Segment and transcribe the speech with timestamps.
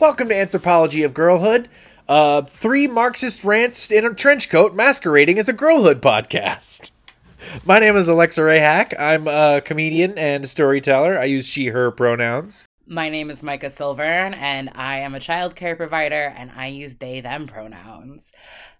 [0.00, 1.68] Welcome to Anthropology of Girlhood.
[2.08, 6.90] Uh, three Marxist rants in a trench coat masquerading as a girlhood podcast.
[7.66, 8.94] My name is Alexa Ray Hack.
[8.98, 11.18] I'm a comedian and storyteller.
[11.18, 12.64] I use she, her pronouns.
[12.86, 16.94] My name is Micah Silvern, and I am a child care provider, and I use
[16.94, 18.32] they, them pronouns.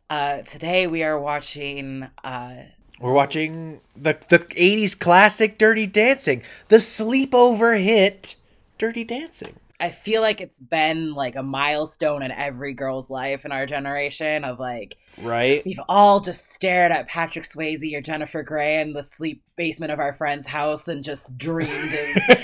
[0.09, 2.09] Uh, today we are watching.
[2.25, 2.55] Uh,
[2.99, 8.37] We're watching the, the 80s classic Dirty Dancing, the sleepover hit
[8.79, 9.60] Dirty Dancing.
[9.81, 14.45] I feel like it's been like a milestone in every girl's life in our generation
[14.45, 15.63] of like Right?
[15.65, 19.99] we've all just stared at Patrick Swayze or Jennifer Grey in the sleep basement of
[19.99, 21.95] our friend's house and just dreamed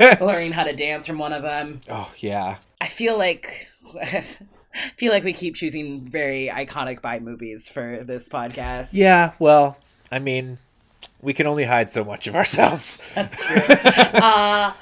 [0.01, 1.81] of learning how to dance from one of them.
[1.91, 2.57] Oh, yeah.
[2.81, 3.69] I feel like
[4.03, 4.25] I
[4.97, 8.91] feel like we keep choosing very iconic bi movies for this podcast.
[8.93, 9.79] Yeah, well,
[10.11, 10.59] I mean,
[11.21, 13.01] we can only hide so much of ourselves.
[13.15, 13.57] That's true.
[14.21, 14.73] uh,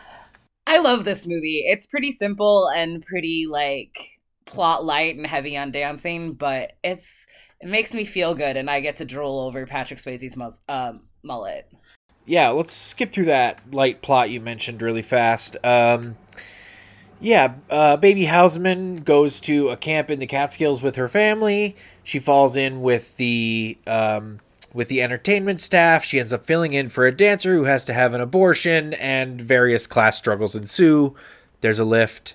[0.67, 1.65] I love this movie.
[1.67, 7.27] It's pretty simple and pretty like plot light and heavy on dancing, but it's
[7.61, 11.03] it makes me feel good, and I get to drool over Patrick Swayze's mus- um,
[11.23, 11.71] mullet.
[12.27, 15.57] yeah, let's skip through that light plot you mentioned really fast.
[15.65, 16.17] Um,
[17.21, 21.77] yeah, uh, Baby Houseman goes to a camp in the Catskills with her family.
[22.03, 24.41] She falls in with the um,
[24.75, 26.05] with the entertainment staff.
[26.05, 29.41] She ends up filling in for a dancer who has to have an abortion, and
[29.41, 31.15] various class struggles ensue.
[31.63, 32.35] There's a lift.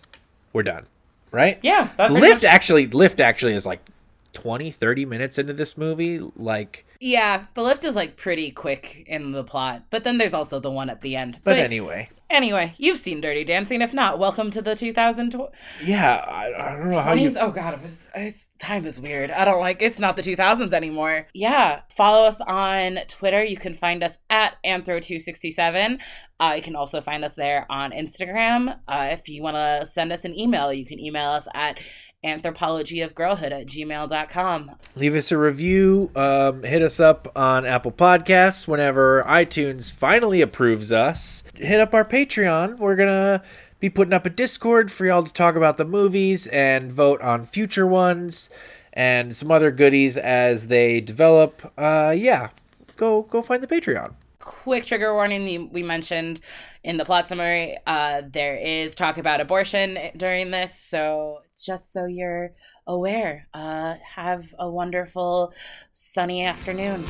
[0.51, 0.87] We're done.
[1.31, 1.59] Right?
[1.61, 3.85] Yeah, that's The lift actually lift actually is like
[4.33, 9.31] 20 30 minutes into this movie like Yeah, the lift is like pretty quick in
[9.31, 11.39] the plot, but then there's also the one at the end.
[11.43, 13.81] but anyway anyway, you've seen Dirty Dancing.
[13.81, 15.49] If not, welcome to the 2020s.
[15.83, 19.31] yeah I, I don't know how you Oh god, it was, it's, time is weird.
[19.31, 19.81] I don't like.
[19.81, 21.27] It's not the 2000s anymore.
[21.33, 23.43] Yeah, follow us on Twitter.
[23.43, 25.99] You can find us at anthro267.
[26.39, 28.79] Uh, you can also find us there on Instagram.
[28.87, 31.79] Uh, if you want to send us an email, you can email us at
[32.23, 34.71] anthropologyofgirlhood at gmail.com.
[34.95, 40.91] leave us a review um, hit us up on apple podcasts whenever itunes finally approves
[40.91, 41.43] us.
[41.55, 42.77] Hit up our patreon.
[42.77, 43.41] We're gonna
[43.79, 47.45] be putting up a discord for y'all to talk about the movies and vote on
[47.45, 48.49] future ones
[48.91, 51.71] and some other goodies as they develop.
[51.77, 52.49] Uh yeah
[52.97, 54.13] go go find the patreon.
[54.39, 56.41] Quick trigger warning we mentioned
[56.83, 60.75] in the plot summary uh, there is talk about abortion during this.
[60.79, 62.53] So just so you're
[62.87, 65.53] aware uh, have a wonderful
[65.91, 67.05] sunny afternoon.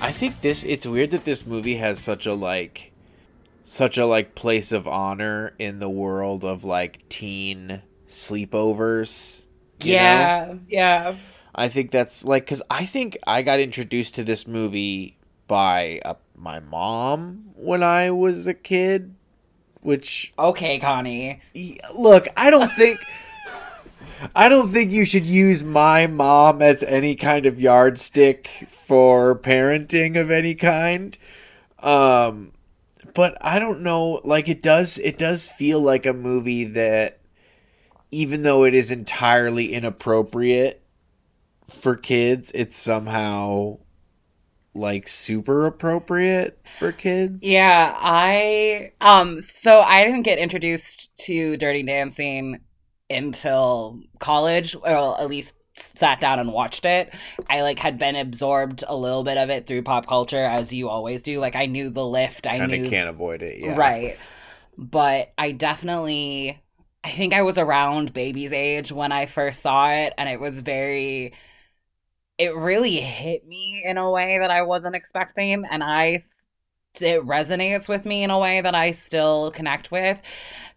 [0.00, 2.92] I think this it's weird that this movie has such a like
[3.64, 9.44] such a like place of honor in the world of like teen sleepovers.
[9.82, 9.98] you know?
[9.98, 11.16] yeah yeah
[11.54, 16.14] I think that's like cuz I think I got introduced to this movie by uh,
[16.36, 19.14] my mom when I was a kid,
[19.80, 21.40] which okay connie
[21.94, 22.98] look, I don't think
[24.34, 30.20] I don't think you should use my mom as any kind of yardstick for parenting
[30.20, 31.16] of any kind.
[31.80, 32.52] Um
[33.14, 37.17] but I don't know, like it does it does feel like a movie that
[38.10, 40.82] even though it is entirely inappropriate
[41.68, 43.78] for kids, it's somehow
[44.74, 47.38] like super appropriate for kids.
[47.42, 52.60] yeah i um so i didn't get introduced to dirty dancing
[53.10, 57.12] until college or at least sat down and watched it
[57.48, 60.88] i like had been absorbed a little bit of it through pop culture as you
[60.88, 63.58] always do like i knew the lift i kind knew of can't avoid it.
[63.58, 63.74] Yeah.
[63.74, 64.16] right
[64.76, 66.60] but i definitely
[67.08, 70.60] i think i was around baby's age when i first saw it and it was
[70.60, 71.32] very
[72.38, 76.18] it really hit me in a way that i wasn't expecting and I,
[77.00, 80.20] it resonates with me in a way that i still connect with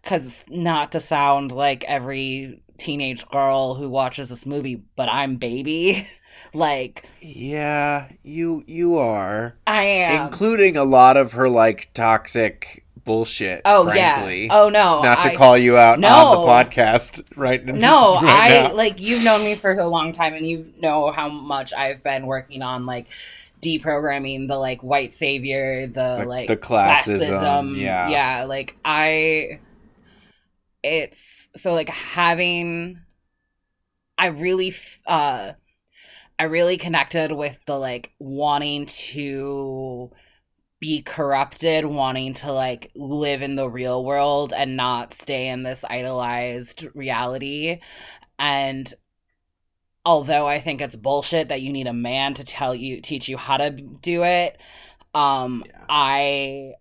[0.02, 6.08] because not to sound like every teenage girl who watches this movie but i'm baby
[6.54, 9.56] like Yeah, you you are.
[9.66, 13.62] i am Including a lot of her like toxic bullshit.
[13.64, 14.46] oh frankly.
[14.46, 18.24] yeah oh no Not to I- call you out on the podcast right No, right
[18.30, 18.74] I now.
[18.74, 22.26] like you've known me for a long time and you know how much I've been
[22.26, 23.06] working on like
[23.60, 28.08] deprogramming the like white savior, the, The- like the classism, yeah.
[28.08, 29.60] Yeah, like I
[30.82, 32.98] it's so like having
[34.18, 34.74] I really
[35.06, 35.52] uh
[36.38, 40.10] I really connected with the like wanting to
[40.82, 45.84] be corrupted, wanting to like live in the real world and not stay in this
[45.88, 47.78] idolized reality.
[48.36, 48.92] And
[50.04, 53.36] although I think it's bullshit that you need a man to tell you teach you
[53.36, 54.58] how to do it,
[55.14, 55.84] um Yeah.
[55.88, 56.72] I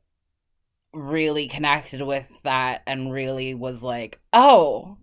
[0.94, 4.98] really connected with that and really was like, "Oh,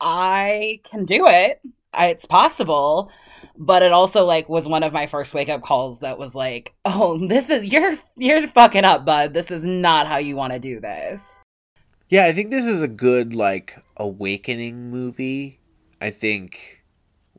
[0.00, 1.60] I can do it.
[1.92, 3.10] I- It's possible."
[3.56, 6.74] But it also like was one of my first wake up calls that was like,
[6.84, 9.34] "Oh, this is you're you're fucking up, bud.
[9.34, 11.42] This is not how you want to do this."
[12.08, 15.60] Yeah, I think this is a good like awakening movie.
[16.00, 16.84] I think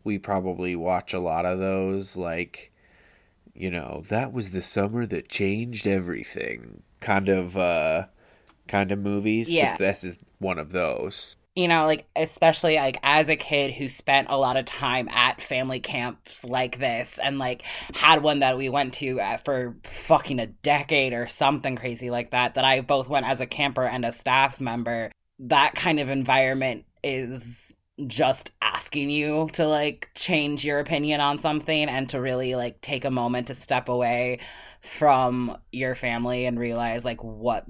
[0.03, 2.71] we probably watch a lot of those like
[3.53, 8.05] you know, that was the summer that changed everything kind of uh
[8.67, 9.47] kind of movies.
[9.47, 9.77] but Yeah.
[9.77, 11.35] this is one of those.
[11.55, 15.41] You know like especially like as a kid who spent a lot of time at
[15.41, 17.63] family camps like this and like
[17.93, 22.31] had one that we went to uh, for fucking a decade or something crazy like
[22.31, 26.09] that that i both went as a camper and a staff member that kind of
[26.09, 27.73] environment is
[28.07, 33.05] just asking you to like change your opinion on something and to really like take
[33.05, 34.39] a moment to step away
[34.81, 37.65] from your family and realize like what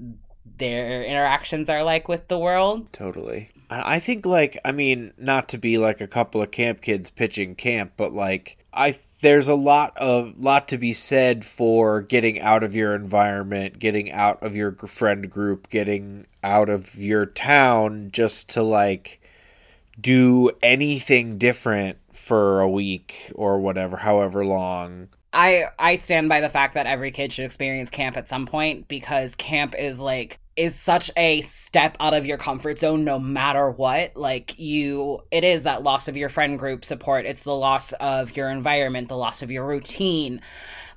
[0.56, 3.50] their interactions are like with the world Totally.
[3.84, 7.54] I think like I mean not to be like a couple of camp kids pitching
[7.54, 12.62] camp, but like I there's a lot of lot to be said for getting out
[12.62, 18.50] of your environment, getting out of your friend group, getting out of your town just
[18.50, 19.20] to like
[20.00, 25.08] do anything different for a week or whatever, however long.
[25.32, 28.88] I I stand by the fact that every kid should experience camp at some point
[28.88, 33.70] because camp is like is such a step out of your comfort zone no matter
[33.70, 34.16] what.
[34.16, 37.24] Like you it is that loss of your friend group support.
[37.26, 40.40] It's the loss of your environment the loss of your routine.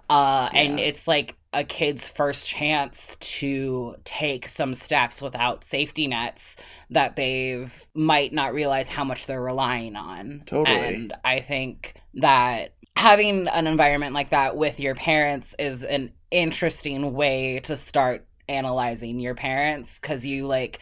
[0.09, 6.57] Uh and it's like a kid's first chance to take some steps without safety nets
[6.89, 10.43] that they've might not realize how much they're relying on.
[10.45, 10.77] Totally.
[10.77, 17.13] and i think that having an environment like that with your parents is an interesting
[17.13, 20.79] way to start analyzing your parents because you like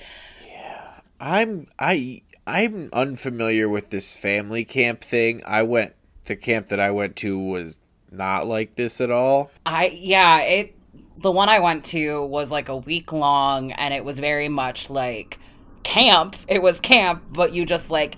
[0.48, 1.00] Yeah.
[1.20, 5.42] I'm I I'm unfamiliar with this family camp thing.
[5.46, 5.94] I went
[6.26, 7.80] the camp that I went to was
[8.12, 9.50] not like this at all.
[9.66, 10.76] i yeah it
[11.18, 14.88] the one i went to was like a week long and it was very much
[14.90, 15.40] like
[15.82, 18.16] camp it was camp but you just like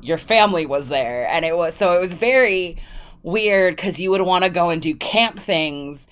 [0.00, 2.76] your family was there and it was so it was very
[3.22, 6.06] weird because you would want to go and do camp things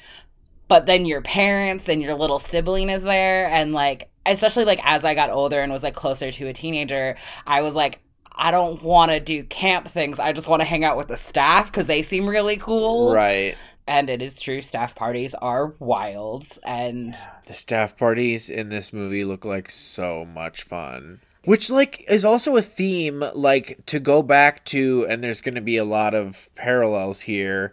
[0.71, 3.47] but then your parents and your little sibling is there.
[3.49, 7.17] And like especially like as i got older and was like closer to a teenager
[7.47, 8.01] i was like
[8.35, 10.19] i don't want to do camp things.
[10.19, 13.13] I just want to hang out with the staff because they seem really cool.
[13.13, 13.57] Right.
[13.87, 16.47] and it is true staff parties are wild.
[16.63, 17.15] And
[17.47, 21.21] The staff parties in this movie look like so much fun.
[21.45, 25.61] Which like is also a theme like to go back to and there's going to
[25.61, 27.73] be a lot of parallels here,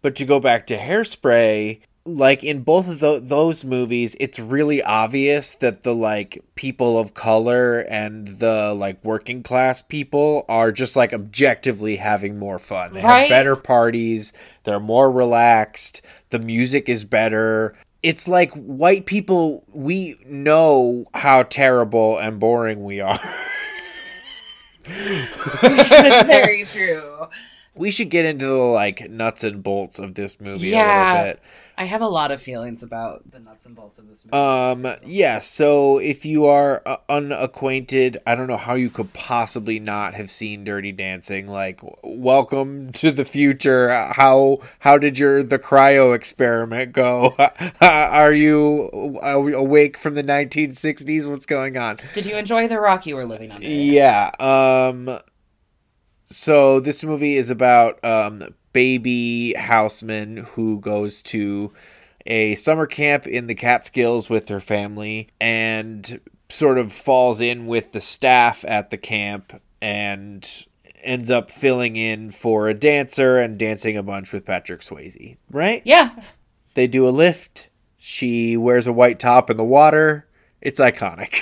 [0.00, 4.82] but to go back to Hairspray like in both of tho- those movies it's really
[4.82, 10.96] obvious that the like people of color and the like working class people are just
[10.96, 12.94] like objectively having more fun.
[12.94, 13.20] They Right.
[13.22, 14.32] have better parties.
[14.64, 16.02] They're more relaxed.
[16.30, 17.76] The music is better.
[18.02, 23.20] It's like white people we know how terrible and boring we are.
[24.84, 27.26] It's very true.
[27.74, 31.42] We should get into the like nuts and bolts of this movie a little bit
[31.82, 34.96] i have a lot of feelings about the nuts and bolts of this movie Um,
[35.04, 40.14] yeah, so if you are uh, unacquainted, I don't know how you could possibly not
[40.14, 41.48] have seen Dirty Dancing.
[41.48, 43.90] Like, w- welcome to the future.
[44.12, 47.34] How how did your the cryo experiment go?
[47.80, 51.28] are you awake from the 1960s?
[51.28, 51.98] What's going on?
[52.14, 54.30] did you enjoy the rock you were living under Yeah.
[54.38, 55.18] Um
[56.24, 61.72] so this movie is about um baby houseman who goes to
[62.26, 67.92] a summer camp in the Catskills with her family and sort of falls in with
[67.92, 70.66] the staff at the camp and
[71.02, 75.82] ends up filling in for a dancer and dancing a bunch with Patrick Swayze, right?
[75.84, 76.10] yeah
[76.74, 77.68] They do a lift.
[77.98, 80.26] She wears a white top in the water.
[80.62, 81.40] It's iconic.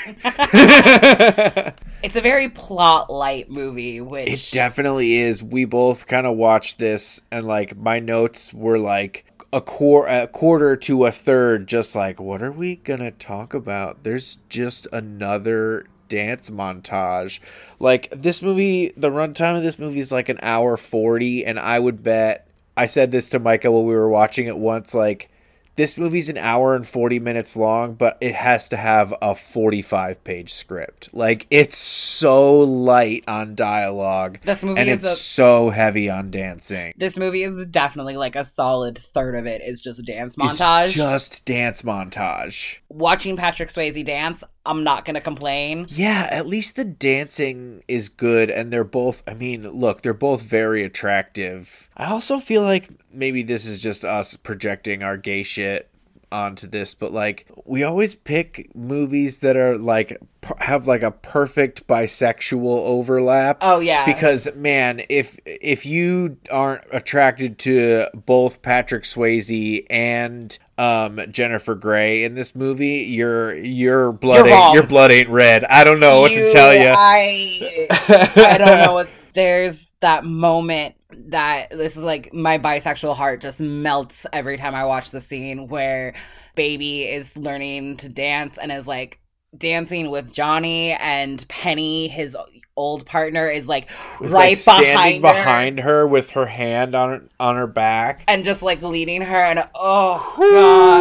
[2.03, 5.43] it's a very plot light movie which It definitely is.
[5.43, 10.27] We both kind of watched this, and like my notes were like a, quar- a
[10.27, 14.05] quarter to a third, just like, what are we gonna talk about?
[14.05, 17.41] There's just another dance montage.
[17.79, 21.79] Like this movie, the runtime of this movie is like an hour 40, and I
[21.79, 25.31] would bet, I said this to Micah while we were watching it once, like,
[25.81, 30.23] this movie's an hour and 40 minutes long, but it has to have a 45
[30.25, 31.09] page script.
[31.15, 31.79] Like, it's
[32.21, 36.93] so light on dialogue This movie and is it's a so heavy on dancing.
[36.97, 40.93] this movie is definitely like a solid third of it is just dance It's montage.
[40.93, 42.79] just dance montage.
[42.89, 45.87] Watching Patrick Swayze dance, I'm not gonna complain.
[45.89, 49.23] Yeah, at least the dancing is good, and they're both.
[49.27, 51.89] I mean, look, they're both very attractive.
[51.97, 55.90] I also feel like maybe this is just us projecting our gay shit
[56.33, 61.11] onto this, but like we always pick movies that are like per- have like a
[61.11, 63.59] perfect bisexual overlap.
[63.61, 71.21] Oh yeah, Because man, if if you aren't attracted to both Patrick Swayze and um,
[71.31, 75.65] Jennifer Grey in this movie, your your blood ain't your blood ain't red.
[75.65, 76.95] I don't know what to tell you.
[76.97, 78.95] I I don't know.
[79.01, 80.95] What's, there's that moment
[81.29, 85.69] that this is like my bisexual heart just melts every time I watch the scene
[85.69, 86.15] where
[86.55, 89.21] baby is learning to dance and is like
[89.57, 92.37] dancing with Johnny and Penny, his
[92.77, 93.89] old partner, is like
[94.21, 98.25] right like standing behind her behind her with her hand on her, on her back.
[98.29, 101.01] and just like leading her and oh god.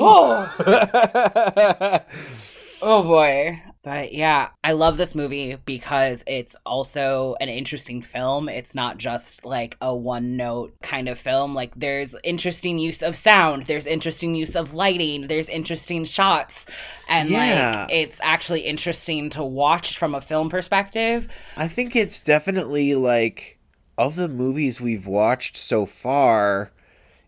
[0.00, 2.00] oh.
[2.80, 3.60] Oh boy.
[3.88, 8.50] But yeah, I love this movie because it's also an interesting film.
[8.50, 11.54] It's not just like a one note kind of film.
[11.54, 16.66] Like there's interesting use of sound, there's interesting use of lighting, there's interesting shots.
[17.08, 17.86] And Yeah.
[17.86, 21.26] like it's actually interesting to watch from a film perspective.
[21.56, 23.58] I think it's definitely like
[23.96, 26.72] of the movies we've watched so far,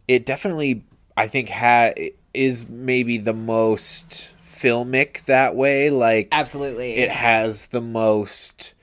[0.06, 0.84] it definitely
[1.16, 1.92] I think ha
[2.34, 5.90] is maybe the most filmic that way.
[5.90, 6.96] Like Absolutely.
[6.96, 8.74] it has the most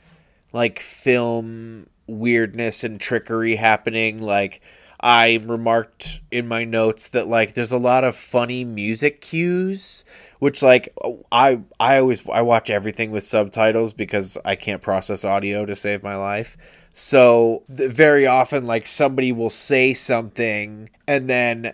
[0.53, 4.17] like film weirdness and trickery happening.
[4.19, 4.61] Like
[4.99, 10.03] I remarked in my notes that like there's a lot of funny music cues
[10.39, 10.93] which like
[11.31, 16.03] I I always I watch everything with subtitles because I can't process audio to save
[16.03, 16.57] my life.
[16.93, 21.73] So th- very often like somebody will say something and then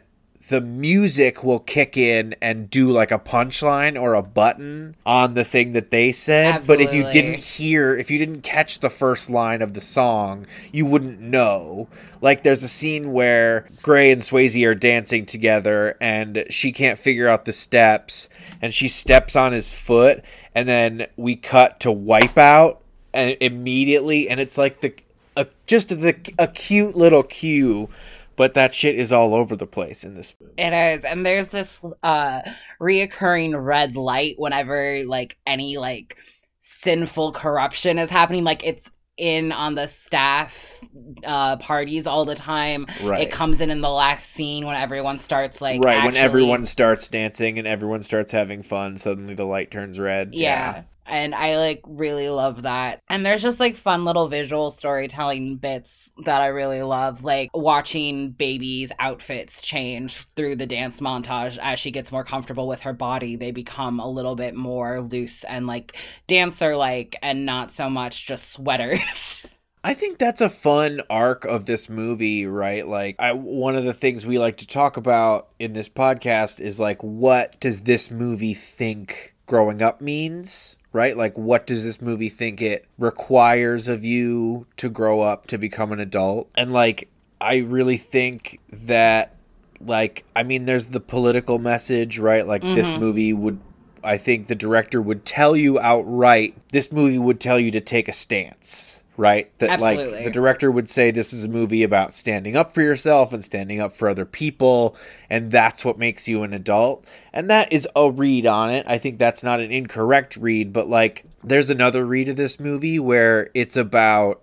[0.49, 5.45] the music will kick in and do like a punchline or a button on the
[5.45, 6.65] thing that they said.
[6.67, 10.45] But if you didn't hear, if you didn't catch the first line of the song,
[10.71, 11.87] you wouldn't know.
[12.19, 17.29] Like there's a scene where Grey and Swayze are dancing together and she can't figure
[17.29, 18.27] out the steps
[18.61, 20.23] and she steps on his foot
[20.53, 22.77] and then we cut to Wipeout
[23.13, 24.93] and immediately and it's like the
[25.35, 27.89] a, just the a cute little cue
[28.35, 30.53] but that shit is all over the place in this movie.
[30.57, 32.41] It is, and there's this uh
[32.81, 36.17] reoccurring red light whenever like any like
[36.59, 38.43] sinful corruption is happening.
[38.43, 40.79] Like it's in on the staff
[41.23, 42.87] uh parties all the time.
[43.03, 43.21] Right.
[43.21, 47.07] It comes in in the last scene when everyone starts like right when everyone starts
[47.07, 50.83] dancing and everyone starts having fun suddenly the light turns red yeah.
[51.05, 53.01] And I like really love that.
[53.09, 58.31] And there's just like fun little visual storytelling bits that I really love, like watching
[58.31, 63.35] baby's outfits change through the dance montage as she gets more comfortable with her body.
[63.35, 65.95] They become a little bit more loose and like
[66.27, 69.49] dancer like and not so much just sweaters.
[69.85, 72.87] I think that's a fun arc of this movie, right?
[72.87, 76.79] Like I one of the things we like to talk about in this podcast is
[76.79, 81.17] like what does this movie think growing up means, right?
[81.17, 85.91] Like what does this movie think it requires of you to grow up to become
[85.91, 86.49] an adult?
[86.55, 87.09] And like
[87.41, 89.35] I really think that
[89.81, 92.47] like I mean there's the political message, right?
[92.47, 92.99] Like this mm-hmm.
[92.99, 93.59] movie would
[94.03, 98.07] I think the director would tell you outright this movie would tell you to take
[98.07, 99.55] a stance, right?
[99.59, 103.33] That like the director would say this is a movie about standing up for yourself
[103.33, 104.95] and standing up for other people
[105.29, 107.05] and that's what makes you an adult.
[107.31, 108.85] And that is a read on it.
[108.87, 112.99] I think that's not an incorrect read, but like there's another read of this movie
[112.99, 114.41] where it's about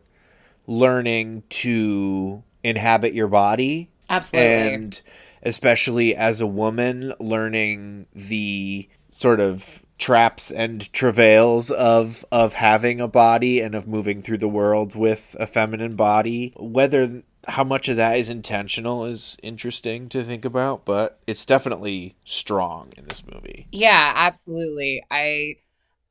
[0.66, 4.74] learning to inhabit your body Absolutely.
[4.74, 5.02] and
[5.42, 13.08] especially as a woman learning the sort of traps and travails of of having a
[13.08, 17.96] body and of moving through the world with a feminine body whether how much of
[17.96, 23.66] that is intentional is interesting to think about but it's definitely strong in this movie
[23.70, 25.04] Yeah, absolutely.
[25.10, 25.56] I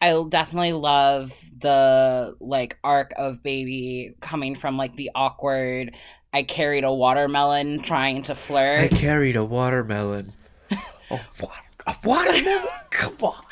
[0.01, 5.95] I definitely love the like arc of baby coming from like the awkward
[6.31, 8.79] I carried a watermelon trying to flirt.
[8.79, 10.33] I carried a watermelon
[10.71, 13.43] a, water, a watermelon come on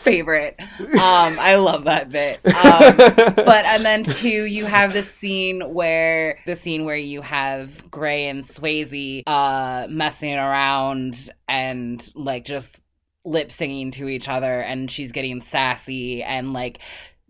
[0.00, 0.56] Favorite.
[0.80, 2.40] Um I love that bit.
[2.44, 7.90] Um but and then two you have the scene where the scene where you have
[7.90, 12.82] Grey and Swayze uh messing around and like just
[13.24, 16.78] lip singing to each other and she's getting sassy and like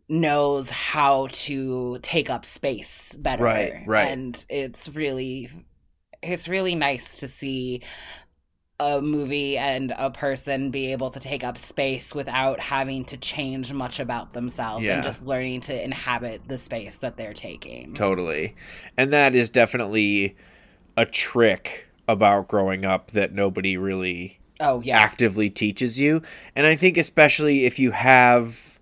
[0.08, 3.42] knows how to take up space better.
[3.42, 4.08] Right, right.
[4.08, 5.50] And it's really
[6.22, 7.82] it's really nice to see
[8.78, 13.72] a movie and a person be able to take up space without having to change
[13.72, 14.96] much about themselves Yeah.
[14.96, 17.94] and just learning to inhabit the space that they're taking.
[17.94, 18.54] Totally.
[18.96, 20.36] And that is definitely
[20.96, 24.98] a trick about growing up that nobody really Oh yeah.
[24.98, 26.20] actively teaches you.
[26.54, 28.75] And I think especially if you have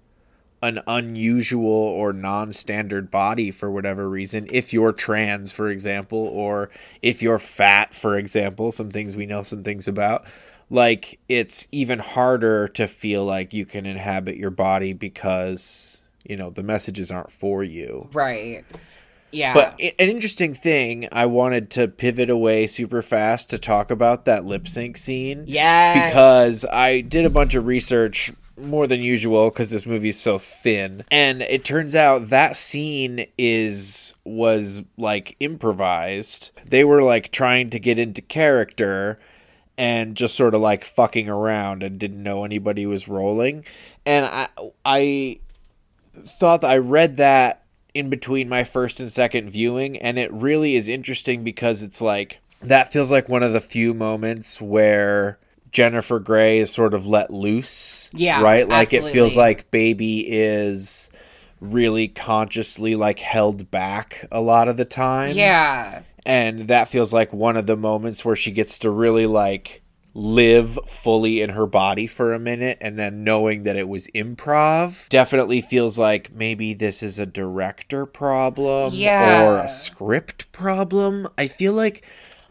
[0.64, 6.70] an unusual or non-standard body for whatever reason, if you're trans for example or
[7.02, 10.24] if you're fat for example, some things we know some things about,
[10.70, 16.48] like it's even harder to feel like you can inhabit your body because, you know,
[16.48, 18.08] the messages aren't for you.
[18.14, 18.64] Right.
[19.30, 19.52] Yeah.
[19.52, 24.46] But an interesting thing, I wanted to pivot away super fast to talk about that
[24.46, 29.70] lip sync scene yeah because I did a bunch of research more than usual because
[29.70, 31.04] this movie's so thin.
[31.10, 36.50] And it turns out that scene is was like improvised.
[36.64, 39.18] They were like trying to get into character
[39.76, 43.64] and just sort of like fucking around and didn't know anybody was rolling.
[44.06, 44.48] And i
[44.84, 45.40] i
[46.16, 50.76] thought that i read that in between my first and second viewing and it really
[50.76, 55.38] is interesting because it's like that feels like one of the few moments where
[55.74, 58.08] Jennifer Grey is sort of let loose.
[58.14, 58.66] Yeah, Right?
[58.66, 61.10] Like it feels like baby is
[61.60, 65.36] really consciously like held back a lot of the time.
[65.36, 66.02] yeah.
[66.26, 69.82] And that feels like one of the moments where she gets to really like
[70.14, 75.08] live fully in her body for a minute and then knowing that it was improv
[75.08, 79.42] definitely feels like maybe this is a director problem Yeah.
[79.44, 81.26] or a script problem.
[81.36, 82.06] I feel like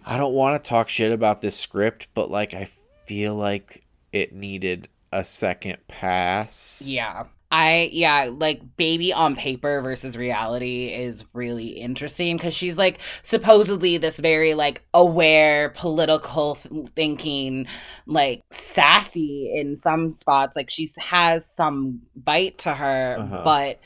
[0.05, 2.65] I don't want to talk shit about this script, but like I
[3.05, 6.83] feel like it needed a second pass.
[6.86, 7.25] Yeah.
[7.51, 13.97] I yeah, like baby on paper versus reality is really interesting cuz she's like supposedly
[13.97, 17.67] this very like aware political th- thinking
[18.08, 23.41] like sassy in some spots like she has some bite to her Uh-huh.
[23.43, 23.80] but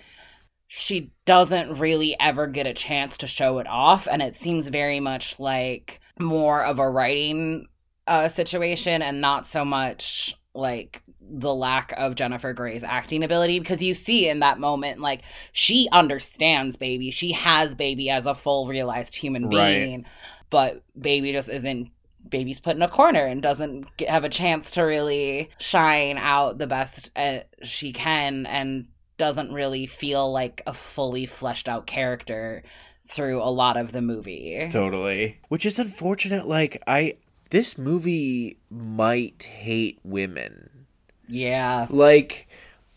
[0.70, 5.02] she doesn't really ever get a chance to show it off and it seems very
[5.02, 7.68] much like more of a writing
[8.08, 13.84] uh situation and not so much like the lack of Jennifer Grey's acting ability because
[13.84, 18.68] you see in that moment like she understands baby she has baby as a full
[18.68, 19.84] realized human Right.
[19.84, 20.06] being
[20.50, 21.92] but baby just isn't
[22.30, 26.58] baby's put in a corner and doesn't get, have a chance to really shine out
[26.58, 32.64] the best uh, she can and doesn't really feel like a fully fleshed out character
[33.10, 34.68] through a lot of the movie.
[34.70, 35.40] Totally.
[35.48, 37.16] Which is unfortunate like I
[37.50, 40.86] this movie might hate women.
[41.28, 41.88] Yeah.
[41.90, 42.48] Like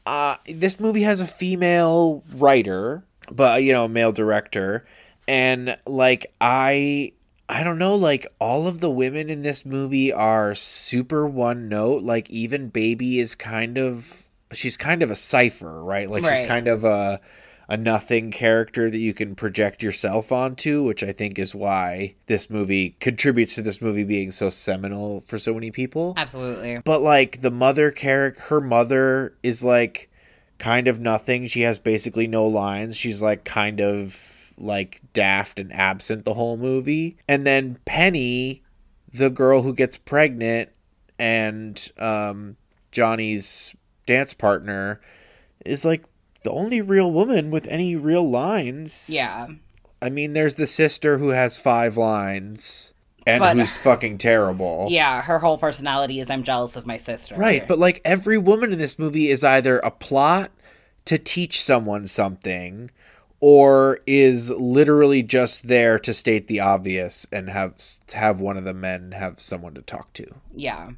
[0.07, 4.87] uh this movie has a female writer, but you know, a male director
[5.29, 7.13] and like I
[7.49, 12.03] I don't know like all of the women in this movie are super one note
[12.03, 16.09] like even baby is kind of she's kind of a cipher, right?
[16.11, 17.21] Like she's kind of a
[17.70, 22.50] a nothing character that you can project yourself onto, which I think is why this
[22.50, 26.14] movie contributes to this movie being so seminal for so many people.
[26.16, 26.78] Absolutely.
[26.85, 30.11] But like the mother character, her mother is like
[30.59, 31.46] kind of nothing.
[31.46, 32.96] She has basically no lines.
[32.96, 37.18] She's like kind of like daft and absent the whole movie.
[37.28, 38.64] And then Penny,
[39.12, 40.70] the girl who gets pregnant
[41.20, 42.56] and um
[42.90, 45.00] Johnny's dance partner
[45.64, 46.04] is like
[46.42, 49.09] the only real woman with any real lines.
[49.12, 49.46] Yeah.
[50.03, 52.94] I mean, there's the sister who has five lines
[53.26, 54.87] and But- who's fucking terrible.
[54.90, 57.35] Yeah, her whole personality is I'm jealous of my sister.
[57.35, 60.50] Right, but like every woman in this movie is either a plot
[61.05, 62.90] to teach someone something
[63.40, 67.74] or is literally just there to state the obvious and have
[68.12, 70.26] have one of the men have someone to talk to.
[70.55, 70.90] Yeah.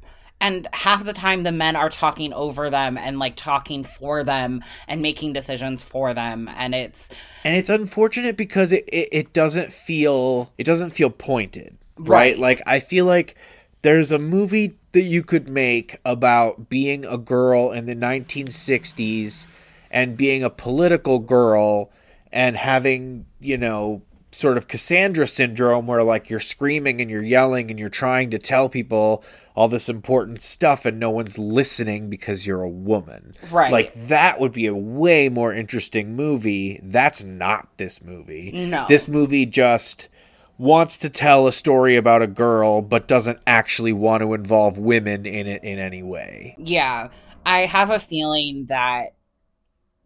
[0.43, 4.61] And half the time the men are talking over them and like talking for them
[4.89, 7.09] and making decisions for them and it's
[7.45, 11.77] And it's unfortunate because it, it, it doesn't feel it doesn't feel pointed.
[11.97, 12.07] Right?
[12.07, 12.39] Right.
[12.39, 13.37] Like I feel like
[13.83, 19.45] there's a movie that you could make about being a girl in the 1960s
[19.89, 21.89] and being a political girl
[22.33, 24.01] and having, you know,
[24.33, 28.39] sort of Cassandra syndrome where like you're screaming and you're yelling and you're trying to
[28.39, 29.23] tell people
[29.55, 33.33] all this important stuff and no one's listening because you're a woman.
[33.51, 33.71] Right.
[33.71, 36.79] Like that would be a way more interesting movie.
[36.83, 38.51] That's not this movie.
[38.51, 38.85] No.
[38.87, 40.09] This movie just
[40.57, 45.25] wants to tell a story about a girl but doesn't actually want to involve women
[45.25, 46.55] in it in any way.
[46.57, 47.09] yeah.
[47.45, 49.15] I have a feeling that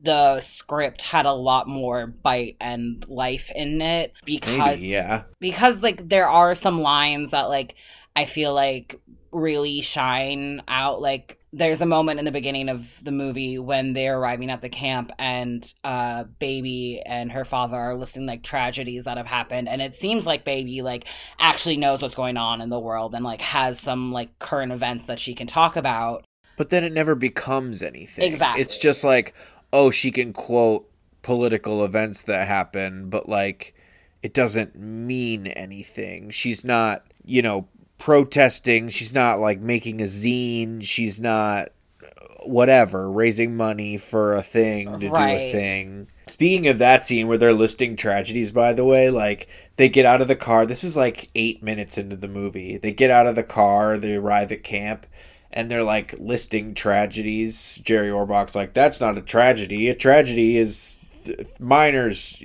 [0.08, 5.24] the script had a lot more bite and life in it because Maybe, yeah.
[5.42, 7.76] because like there are some lines that like
[8.16, 9.02] I feel like
[9.34, 14.18] really shine out like there's a moment in the beginning of the movie when they're
[14.18, 19.18] arriving at the camp and uh baby and her father are listing like tragedies that
[19.18, 21.04] have happened and it seems like baby like
[21.38, 25.04] actually knows what's going on in the world and like has some like current events
[25.04, 26.24] that she can talk about
[26.56, 28.32] But then it never becomes anything.
[28.32, 28.62] Exactly.
[28.64, 29.36] It's just like,
[29.72, 30.90] oh, she can quote
[31.22, 33.76] political events that happen, but like
[34.24, 36.30] it doesn't mean anything.
[36.30, 38.90] She's not, you know, protesting.
[38.90, 40.84] She's not like making a zine.
[40.84, 41.70] She's not
[42.04, 42.08] uh,
[42.46, 46.08] whatever, raising money for a thing to do a thing.
[46.28, 50.22] Speaking of that scene where they're listing tragedies, by the way, like they get out
[50.22, 50.66] of the car.
[50.66, 52.78] This is like eight minutes into the movie.
[52.78, 55.06] They get out of the car, they arrive at camp,
[55.52, 57.82] and they're like listing tragedies.
[57.84, 59.88] Jerry Orbach's like, "That's not a tragedy.
[59.90, 62.42] A tragedy is th- miners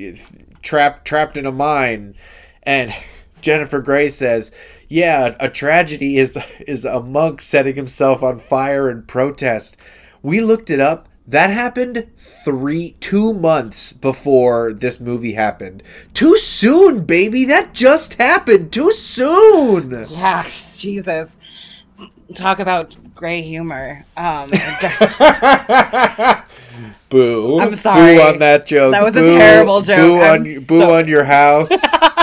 [0.62, 2.14] trapped trapped in a mine,"
[2.62, 2.94] and
[3.42, 4.50] Jennifer Grey says,
[4.88, 9.76] "Yeah, a tragedy is is a monk setting himself on fire in protest."
[10.22, 11.08] We looked it up.
[11.26, 12.08] That happened
[12.44, 15.82] three, two months before this movie happened.
[16.14, 17.44] Too soon, baby.
[17.44, 18.72] That just happened.
[18.72, 20.06] Too soon.
[20.10, 20.44] yeah
[20.78, 21.38] jesus
[22.34, 24.50] talk about gray humor um
[27.08, 27.60] Boo.
[27.60, 28.16] I'm sorry.
[28.16, 28.92] Boo on that joke.
[28.92, 29.98] That was a terrible joke.
[29.98, 31.70] Boo I'm on, boo on your house.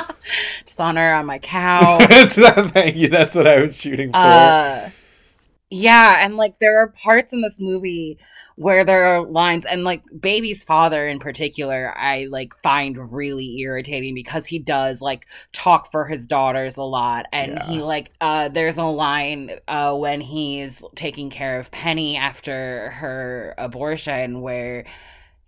[0.79, 3.09] dishonor on my cow That's not, thank you.
[3.09, 4.17] That's what I was shooting for.
[4.17, 4.89] Uh,
[5.69, 8.17] yeah, and like there are parts in this movie
[8.59, 14.13] where there are lines, and like baby's father in particular, I like find really irritating
[14.13, 17.65] because he does like talk for his daughters a lot, and Yeah.
[17.67, 23.55] he like uh, there's a line uh when he's taking care of Penny after her
[23.57, 24.85] abortion where.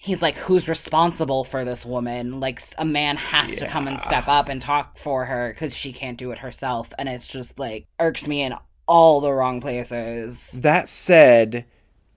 [0.03, 2.39] He's like, who's responsible for this woman?
[2.39, 5.93] Like, a man has to come and step up and talk for her because she
[5.93, 6.91] can't do it herself.
[6.97, 8.55] And it's just like, irks me in
[8.87, 10.49] all the wrong places.
[10.53, 11.65] that said,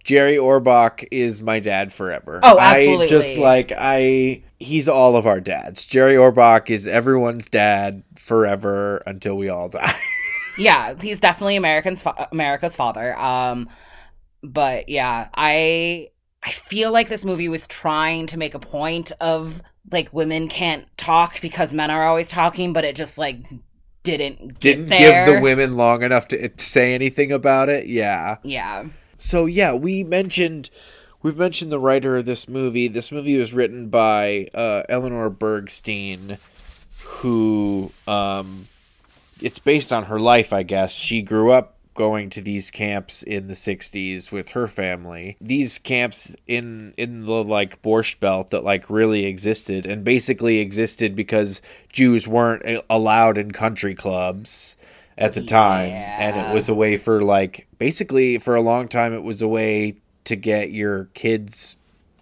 [0.05, 2.41] Jerry Orbach is my dad forever.
[2.43, 3.07] Oh, I absolutely.
[3.09, 5.87] just like I he's all of our dads.
[5.87, 9.97] Jerry Orbach is everyone's dad forever until we all die.
[10.57, 13.19] Yeah, he's definitely American's fa- America's father.
[13.19, 13.69] Um,
[14.41, 16.11] but yeah, I
[16.45, 20.87] I feel like this movie was trying to make a point of like women can't
[20.97, 23.39] talk because men are always talking, but it just like
[24.05, 27.87] didn't Didn't give the women long enough to to say anything about it.
[27.87, 28.37] Yeah.
[28.45, 28.85] Yeah.
[29.25, 30.69] So yeah, we mentioned
[31.23, 32.89] we've mentioned the writer of this movie.
[32.89, 36.39] This movie was written by uh, Eleanor Bergstein,
[37.01, 38.69] who um,
[39.41, 40.93] it's based on her life, I guess.
[40.93, 45.39] She grew up going to these camps in the 60s with her family.
[45.41, 51.17] These camps in in the like Borscht Belt that like really existed and basically existed
[51.17, 54.77] because Jews weren't allowed in country clubs
[55.17, 59.13] at the time and it was a way for like basically for a long time
[59.13, 61.77] it was a way to get your kids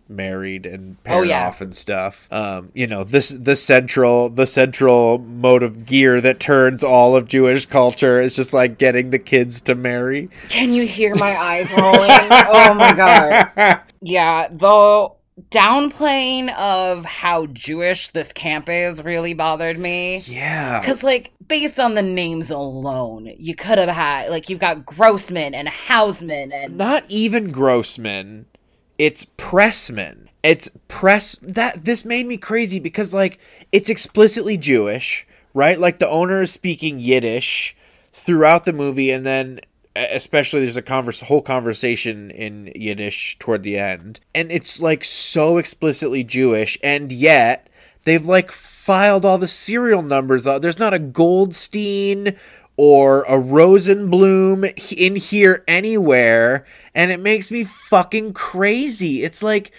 [0.09, 1.47] married and paired Oh, yeah.
[1.47, 2.31] off and stuff.
[2.31, 7.29] Um, you know, this the central the central mode of gear that turns all of
[7.29, 10.29] Jewish culture is just like getting the kids to marry.
[10.51, 12.11] Can you hear my eyes rolling?
[12.11, 13.81] oh my god.
[14.03, 15.09] Yeah, the
[15.51, 20.19] downplaying of how Jewish this camp is really bothered me.
[20.27, 20.81] Yeah.
[20.81, 25.55] Because, like, based on the names alone, you could have had, like, you've got Grossman
[25.55, 26.79] and Houseman and.
[26.79, 28.47] Not even Grossman.
[28.97, 30.29] It's Pressman.
[30.43, 33.39] It's press that this made me crazy because like
[33.71, 35.79] it's explicitly Jewish, right?
[35.79, 37.77] Like the owner is speaking Yiddish
[38.13, 39.61] throughout the movie and then
[39.95, 44.21] especially there's a converse whole conversation in Yiddish toward the end.
[44.35, 47.69] And it's like so explicitly Jewish and yet
[48.05, 48.51] they've like
[48.83, 50.43] filed all the serial numbers.
[50.43, 52.37] There's not a Goldstein
[52.77, 59.23] or a Rosenblum in here anywhere, and it makes me fucking crazy.
[59.23, 59.71] It's like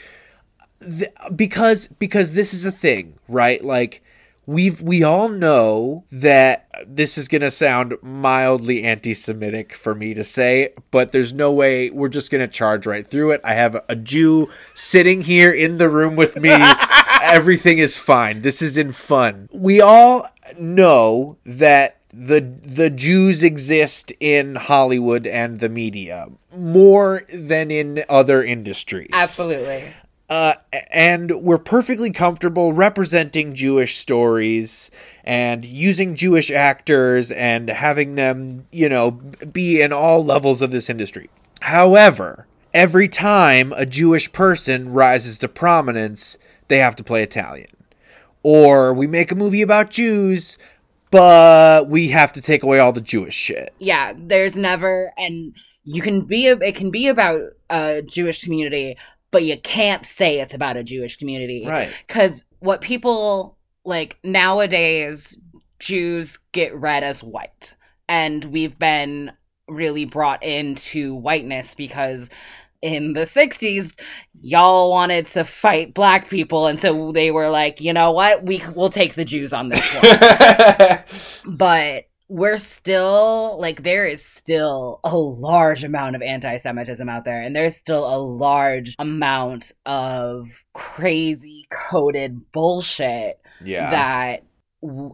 [0.79, 3.63] th- because because this is a thing, right?
[3.63, 4.02] Like
[4.45, 10.23] we've we all know that this is going to sound mildly anti-semitic for me to
[10.23, 13.41] say, but there's no way we're just going to charge right through it.
[13.43, 16.51] I have a Jew sitting here in the room with me.
[17.21, 18.41] Everything is fine.
[18.41, 19.49] This is in fun.
[19.53, 20.27] We all
[20.59, 28.43] know that the the Jews exist in Hollywood and the media more than in other
[28.43, 29.09] industries.
[29.11, 29.93] Absolutely.
[30.33, 30.55] Uh,
[30.89, 34.89] and we're perfectly comfortable representing Jewish stories
[35.23, 40.89] and using Jewish actors and having them, you know, be in all levels of this
[40.89, 41.29] industry.
[41.61, 47.69] However, every time a Jewish person rises to prominence, they have to play Italian.
[48.41, 50.57] Or we make a movie about Jews,
[51.11, 53.71] but we have to take away all the Jewish shit.
[53.77, 58.97] Yeah, there's never and you can be a, it can be about a Jewish community,
[59.33, 61.65] but you can't say it's about a Jewish community.
[61.67, 61.93] Right.
[62.07, 65.37] Cuz what people like nowadays
[65.79, 67.75] Jews get read as white.
[68.07, 69.33] And we've been
[69.67, 72.29] really brought into whiteness because
[72.81, 73.97] in the 60s
[74.41, 78.61] y'all wanted to fight black people and so they were like you know what we
[78.75, 81.03] will take the jews on this
[81.45, 87.39] one but we're still like there is still a large amount of anti-semitism out there
[87.39, 93.91] and there's still a large amount of crazy coded bullshit yeah.
[93.91, 94.43] that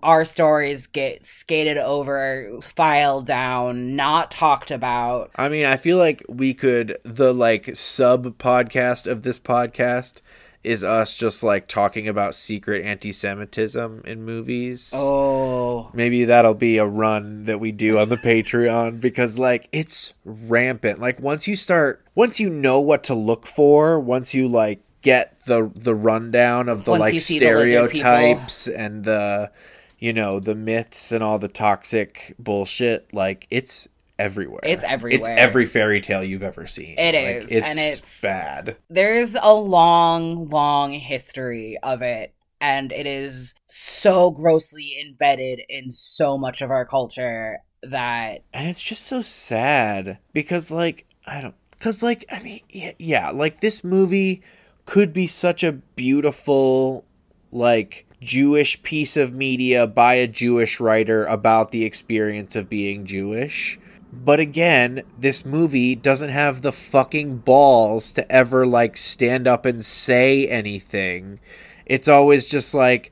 [0.02, 5.30] our stories get skated over, filed down, not talked about.
[5.36, 10.22] I mean, I feel like we could the like sub podcast of this podcast
[10.64, 14.92] is us just like talking about secret anti-Semitism in movies.
[14.94, 20.14] Oh, Maybe that'll be a run that we do on the Patreon because like it's
[20.26, 21.00] rampant.
[21.00, 25.40] Like once you start once you know what to look for, once you like get
[25.46, 29.52] the the rundown of the Once like see the stereotypes and the
[30.00, 33.88] you know, the myths and all the toxic bullshit, like it's
[34.20, 34.62] everywhere.
[34.64, 35.18] It's everywhere.
[35.18, 36.98] It's every fairy tale you've ever seen.
[37.00, 38.78] It is, is, and it's- bad.
[38.90, 42.34] there's a long, long history of it.
[42.62, 48.82] And it is so grossly embedded in so much of our culture that and it's
[48.82, 53.86] just so sad because like i don't because like i mean yeah, yeah like this
[53.86, 54.42] movie
[54.86, 57.06] could be such a beautiful
[57.54, 63.80] like jewish piece of media by a jewish writer about the experience of being jewish
[64.12, 69.86] but again this movie doesn't have the fucking balls to ever like stand up and
[69.86, 71.40] say anything
[71.86, 73.12] it's always just like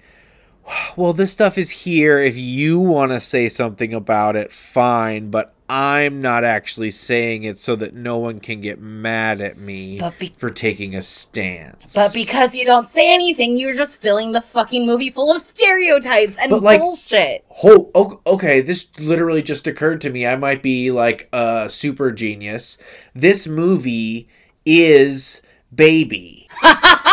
[0.95, 2.19] well, this stuff is here.
[2.19, 7.60] If you want to say something about it, fine, but I'm not actually saying it
[7.60, 11.93] so that no one can get mad at me be- for taking a stance.
[11.93, 16.38] But because you don't say anything, you're just filling the fucking movie full of stereotypes
[16.38, 17.43] and But, like- bullshit.
[17.63, 20.25] Oh, okay, this literally just occurred to me.
[20.25, 22.77] I might be like a super genius.
[23.13, 24.30] This movie
[24.65, 25.41] is
[25.73, 26.46] Baby.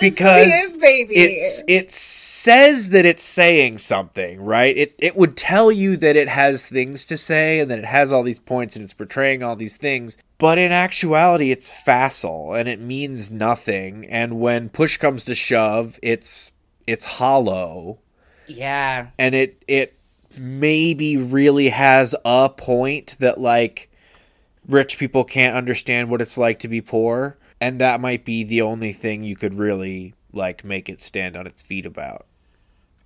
[0.00, 1.14] Because is baby.
[1.16, 4.76] it's it says that it's saying something, right?
[4.76, 8.12] It it would tell you that it has things to say and that it has
[8.12, 10.16] all these points and it's portraying all these things.
[10.36, 14.06] But in actuality, it's facile and it means nothing.
[14.06, 16.52] And when push comes to shove, it's
[16.86, 17.98] it's hollow
[18.48, 19.08] yeah.
[19.18, 19.98] and it it
[20.36, 23.90] maybe really has a point that like
[24.66, 28.62] rich people can't understand what it's like to be poor and that might be the
[28.62, 32.26] only thing you could really like make it stand on its feet about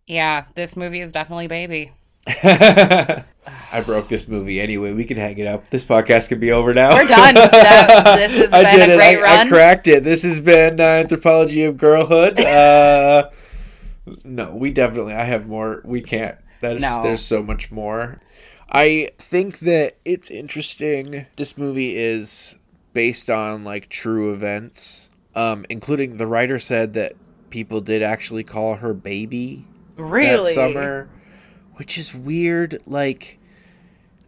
[0.07, 1.93] Yeah, this movie is definitely baby.
[3.73, 4.93] I broke this movie anyway.
[4.93, 5.71] We can hang it up.
[5.71, 6.95] This podcast can be over now.
[6.95, 7.35] We're done.
[7.35, 10.05] That- this has I been a great I, I cracked it.
[10.05, 12.39] This has been uh, Anthropology of Girlhood.
[12.53, 13.31] Uh,
[14.25, 15.15] no, we definitely.
[15.15, 15.81] I have more.
[15.85, 16.37] We can't.
[16.61, 17.03] That is, No.
[17.03, 18.21] There's so much more.
[18.69, 21.27] I think that it's interesting.
[21.37, 22.57] This movie is
[22.93, 27.15] based on like true events, um, including the writer said that
[27.51, 29.65] people did actually call her baby
[29.97, 30.55] Really?
[30.55, 31.09] that summer,
[31.77, 32.81] which is weird.
[32.87, 33.39] Like,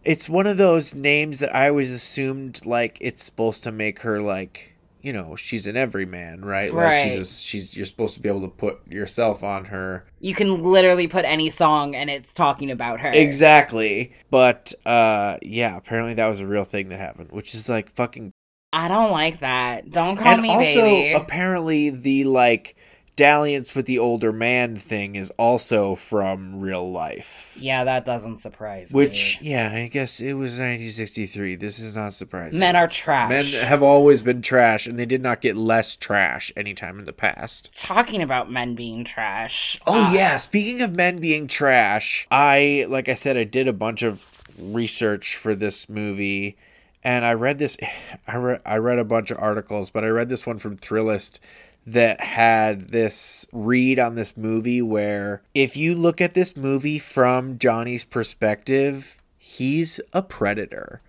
[0.04, 4.20] it's one of those names that I always assumed like it's supposed to make her
[4.20, 4.70] like
[5.02, 6.72] you know she's an everyman, right?
[6.72, 7.02] Like Right.
[7.02, 10.62] she's just, she's you're supposed to be able to put yourself on her You can
[10.62, 13.10] literally put any song and it's talking about her.
[13.12, 14.12] exactly.
[14.30, 18.32] But uh, yeah, apparently that was a real thing that happened, which is like fucking
[18.74, 19.90] I don't like that.
[19.90, 21.12] Don't call and me also baby.
[21.12, 22.76] apparently the like
[23.16, 27.56] dalliance with the older man thing is also from real life.
[27.60, 28.96] yeah, that doesn't surprise me.
[28.96, 29.50] Which, me.
[29.50, 31.54] yeah, I guess it was 1963.
[31.54, 32.58] This is not surprising.
[32.58, 33.30] Men are trash.
[33.30, 37.12] Men have always been trash, and they did not get less trash anytime in the
[37.12, 37.72] past.
[37.80, 39.80] Talking about men being trash.
[39.86, 40.36] Oh, uh, yeah.
[40.36, 44.24] Speaking of men being trash, I, like I said, I did a bunch of
[44.58, 46.56] research for this movie,
[47.04, 47.76] and I read this.
[48.26, 51.38] I, re- I read a bunch of articles, but I read this one from Thrillist
[51.86, 57.58] that had this read on this movie where if you look at this movie from
[57.58, 61.02] Johnny's perspective, he's a predator.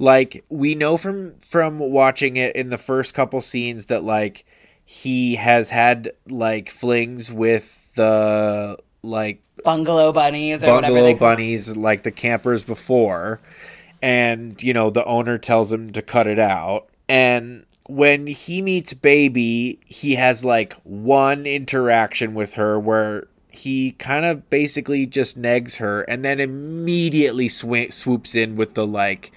[0.00, 4.44] Like we know from from watching it in the first couple scenes that like
[4.84, 12.04] he has had like flings with the like Bungalow bunnies or whatever bungalow bunnies like
[12.04, 13.40] the campers before
[14.02, 16.88] and you know the owner tells him to cut it out.
[17.08, 24.24] And when he meets Baby, he has like one interaction with her where he kind
[24.24, 29.32] of basically just negs her and then immediately sw- swoops in with the like,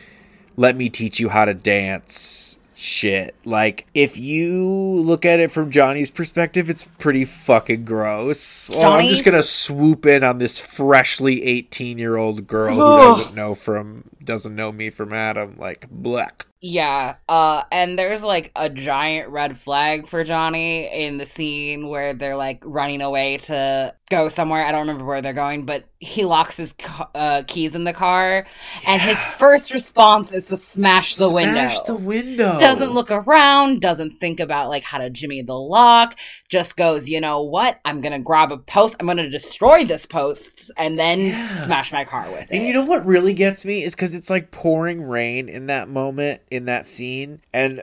[0.57, 3.35] let me teach you how to dance shit.
[3.45, 8.69] Like, if you look at it from Johnny's perspective, it's pretty fucking gross.
[8.73, 13.35] Oh, I'm just gonna swoop in on this freshly 18 year old girl who doesn't
[13.35, 15.55] know from doesn't know me from Adam.
[15.57, 16.47] Like, black.
[16.63, 22.13] Yeah, uh, and there's like a giant red flag for Johnny in the scene where
[22.13, 24.63] they're like running away to go somewhere.
[24.63, 26.75] I don't remember where they're going, but he locks his
[27.15, 28.45] uh, keys in the car,
[28.85, 31.53] and his first response is to smash the window.
[31.53, 32.59] Smash the window.
[32.59, 36.15] doesn't look around, doesn't think about like how to jimmy the lock,
[36.49, 37.79] just goes, you know what?
[37.85, 41.65] I'm gonna grab a post, I'm gonna destroy this post, and then Yeah.
[41.65, 42.47] smash my car with it.
[42.51, 45.89] And you know what really gets me is because it's like pouring rain in that
[45.89, 47.81] moment in that scene, and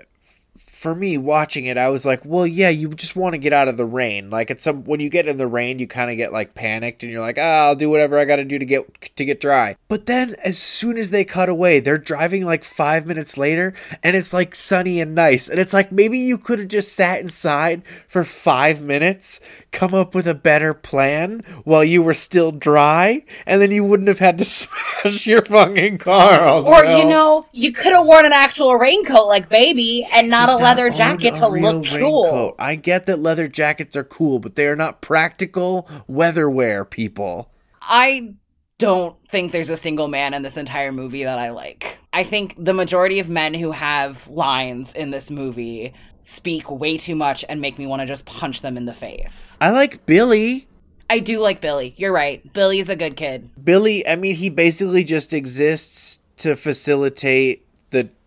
[0.79, 3.67] for me watching it, I was like, well, yeah, you just want to get out
[3.67, 4.31] of the rain.
[4.31, 7.03] Like it's some when you get in the rain, you kind of get like panicked,
[7.03, 9.41] and you're like, ah, I'll do whatever I got to do to get to get
[9.41, 9.75] dry.
[9.89, 14.15] But then as soon as they cut away, they're driving like five minutes later, and
[14.15, 17.83] it's like sunny and nice, and it's like maybe you could have just sat inside
[18.07, 19.41] for five minutes,
[19.73, 24.09] come up with a better plan while you were still dry, and then you wouldn't
[24.09, 24.45] have had to
[25.03, 26.49] smash your fucking car.
[26.49, 26.99] Or no.
[26.99, 30.68] you know, you could have worn an actual raincoat like baby and not Just a
[30.69, 32.55] leather jacket to look cool.
[32.59, 37.51] I get that leather jackets are cool, but they are not practical weather wear, people.
[37.81, 38.35] I
[38.79, 41.99] don't think there's a single man in this entire movie that I like.
[42.13, 47.15] I think the majority of men who have lines in this movie speak way too
[47.15, 49.57] much and make me want to just punch them in the face.
[49.61, 50.69] I like Billy.
[51.11, 51.95] I do like Billy.
[51.97, 52.53] You're right.
[52.53, 53.51] Billy's a good kid.
[53.63, 57.67] Billy, I mean, he basically just exists to facilitate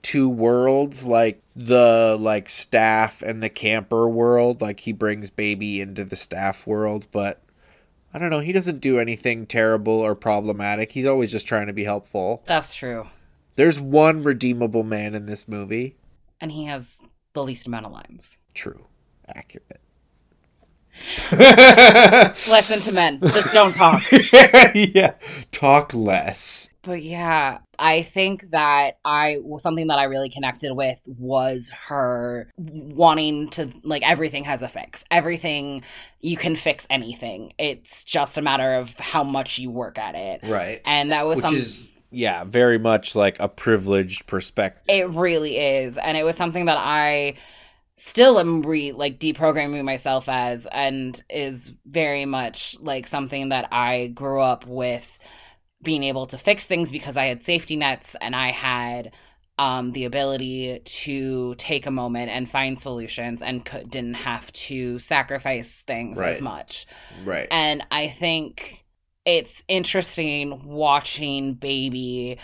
[0.02, 4.62] two worlds, like the like staff and the camper world.
[4.62, 7.42] Like he brings baby into the staff world, but
[8.14, 10.92] I don't know, he doesn't do anything terrible or problematic.
[10.92, 12.44] He's always just trying to be helpful.
[12.46, 13.08] That's true.
[13.56, 15.96] There's one redeemable man in this movie.
[16.40, 17.00] And he has
[17.34, 18.38] the least amount of lines.
[18.54, 18.88] True.
[19.28, 19.82] Accurate.
[21.32, 23.20] Listen to men.
[23.20, 24.04] Just don't talk.
[24.76, 25.14] yeah.
[25.52, 26.70] Talk less.
[26.84, 33.50] But yeah, I think that I something that I really connected with was her wanting
[33.52, 35.06] to like everything has a fix.
[35.12, 35.84] Everything
[36.22, 37.54] you can fix anything.
[37.60, 40.42] It's just a matter of how much you work at it.
[40.50, 40.82] Right.
[40.86, 44.84] And that was Which some is yeah, very much like a privileged perspective.
[44.90, 45.98] it really is.
[45.98, 47.36] And it was something that I
[48.02, 54.08] still am re like deprogramming myself as and is very much like something that I
[54.08, 55.20] grew up with
[55.84, 59.14] being able to fix things because I had safety nets and I had
[59.60, 64.98] um, the ability to take a moment and find solutions and could, didn't have to
[64.98, 66.88] sacrifice things as much.
[67.24, 67.48] Right.
[67.52, 68.84] And I think
[69.26, 72.40] it's interesting watching Baby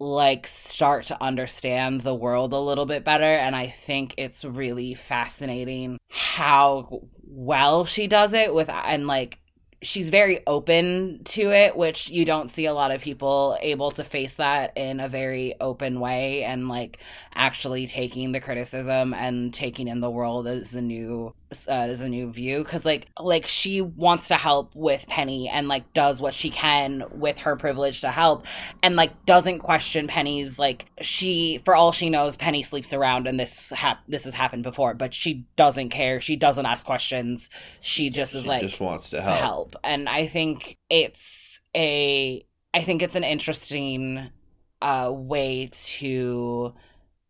[0.00, 4.94] like start to understand the world a little bit better and I think it's really
[4.94, 9.38] fascinating how well she does it with and like
[9.80, 14.02] she's very open to it which you don't see a lot of people able to
[14.02, 16.98] face that in a very open way and like
[17.34, 21.32] actually taking the criticism and taking in the world as a new
[21.68, 25.68] uh, as a new view because like like she wants to help with penny and
[25.68, 28.46] like does what she can with her privilege to help
[28.82, 33.38] and like doesn't question penny's like she for all she knows penny sleeps around and
[33.38, 38.08] this hap- this has happened before but she doesn't care she doesn't ask questions she
[38.10, 39.38] just is like just wants to to help.
[39.38, 39.76] help.
[39.84, 44.30] And I think it's a I think it's an interesting
[44.80, 46.74] uh way to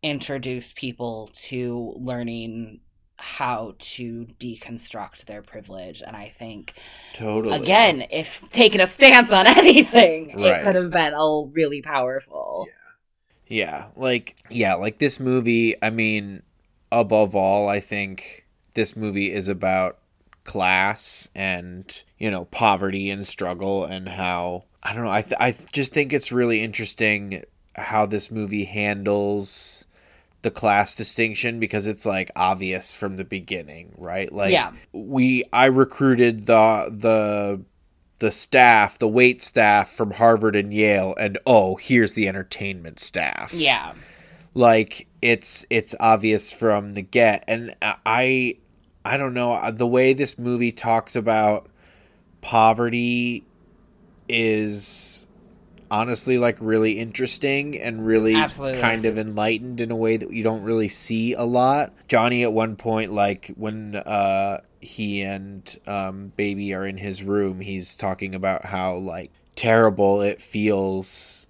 [0.01, 2.79] introduce people to learning
[3.21, 6.73] how to deconstruct their privilege and I think
[7.13, 7.55] Totally.
[7.55, 10.61] again if taking a stance on anything Right.
[10.61, 12.67] it could have been all really powerful.
[13.47, 16.43] Yeah, like yeah, like this movie, I mean,
[16.91, 18.45] above all, I think
[18.75, 19.97] this movie is about
[20.43, 25.55] class and, you know, poverty and struggle and how I don't know, I th- I
[25.73, 27.43] just think it's really interesting
[27.75, 29.85] how this movie handles
[30.41, 34.31] the class distinction because it's like obvious from the beginning, right?
[34.31, 34.71] Like Yeah.
[34.93, 37.61] we I recruited the the
[38.19, 43.53] the staff, the wait staff from Harvard and Yale, and oh, here's the entertainment staff.
[43.53, 43.93] Yeah.
[44.53, 48.57] like it's it's obvious from the get, and I
[49.05, 51.67] I don't know uh, the way this movie talks about
[52.41, 53.43] poverty
[54.27, 55.27] is
[55.91, 58.81] honestly like really interesting and really Absolutely.
[58.81, 61.93] kind of enlightened in a way that you don't really see a lot.
[62.07, 67.61] Johnny at one point like when uh he and um baby are in his room,
[67.61, 71.47] he's talking about how like terrible it feels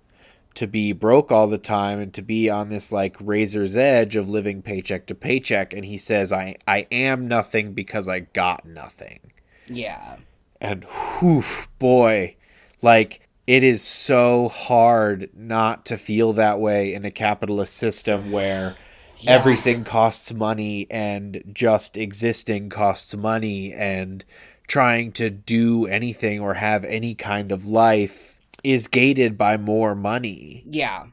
[0.56, 4.30] to be broke all the time and to be on this like razor's edge of
[4.30, 9.32] living paycheck to paycheck and he says I I am nothing because I got nothing.
[9.68, 10.18] Yeah.
[10.60, 10.84] And
[11.20, 11.46] whew,
[11.78, 12.36] boy,
[12.82, 18.76] like it is so hard not to feel that way in a capitalist system where
[19.18, 19.32] Yeah.
[19.32, 24.24] everything costs money and just existing costs money and
[24.68, 30.64] trying to do anything or have any kind of life is gated by more money.
[30.70, 31.06] Yeah.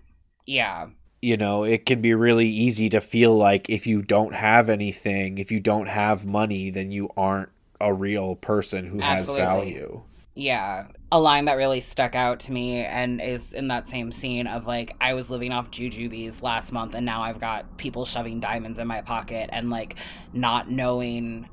[0.45, 0.89] Yeah.
[1.22, 5.39] You know, it can be really easy to feel like if you don't have anything,
[5.39, 7.49] if you don't have money, then you aren't
[7.80, 9.41] a real person who Absolutely.
[9.43, 10.03] has value.
[10.37, 10.89] Yeah.
[11.11, 14.66] A line that really stuck out to me and is in that same scene of
[14.66, 18.78] like, I was living off jujubes last month and now I've got people shoving diamonds
[18.78, 19.97] in my pocket and like
[20.32, 21.49] not knowing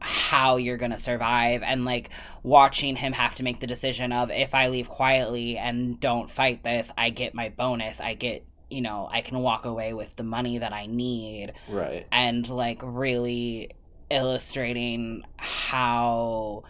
[0.00, 2.10] how you're gonna survive and like
[2.42, 6.62] watching him have to make the decision of if I leave quietly and don't fight
[6.62, 8.00] this, I get my bonus.
[8.00, 12.06] I get, you know, I can walk away with the money that I need Right.
[12.12, 13.70] and like really
[14.10, 16.64] illustrating how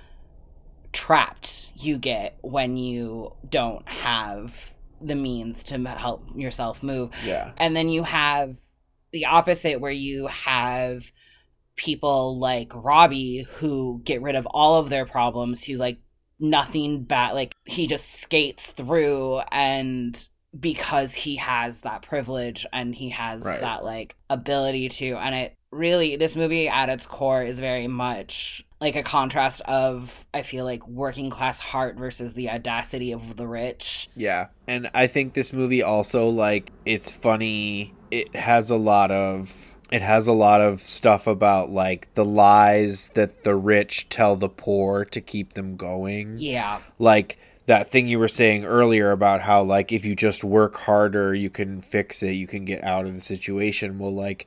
[0.96, 7.10] trapped you get when you don't have the means to help yourself move.
[7.22, 7.52] Yeah.
[7.58, 8.56] And then you have
[9.12, 11.12] the opposite where you have
[11.76, 15.98] people like Robbie who get rid of all of their problems, who like
[16.40, 20.28] nothing bad, like he just skates through and
[20.58, 23.60] because he has that privilege and he has Right.
[23.60, 28.64] that like ability to and it really this movie at its core is very much
[28.80, 33.46] like a contrast of I feel like working class heart versus the audacity of the
[33.46, 34.08] rich.
[34.14, 34.48] Yeah.
[34.66, 37.94] And I think this movie also like it's funny.
[38.10, 43.10] It has a lot of it has a lot of stuff about like the lies
[43.10, 46.38] that the rich tell the poor to keep them going.
[46.38, 46.80] Yeah.
[46.98, 51.34] Like that thing you were saying earlier about how like if you just work harder
[51.34, 53.98] you can fix it, you can get out of the situation.
[53.98, 54.46] Well like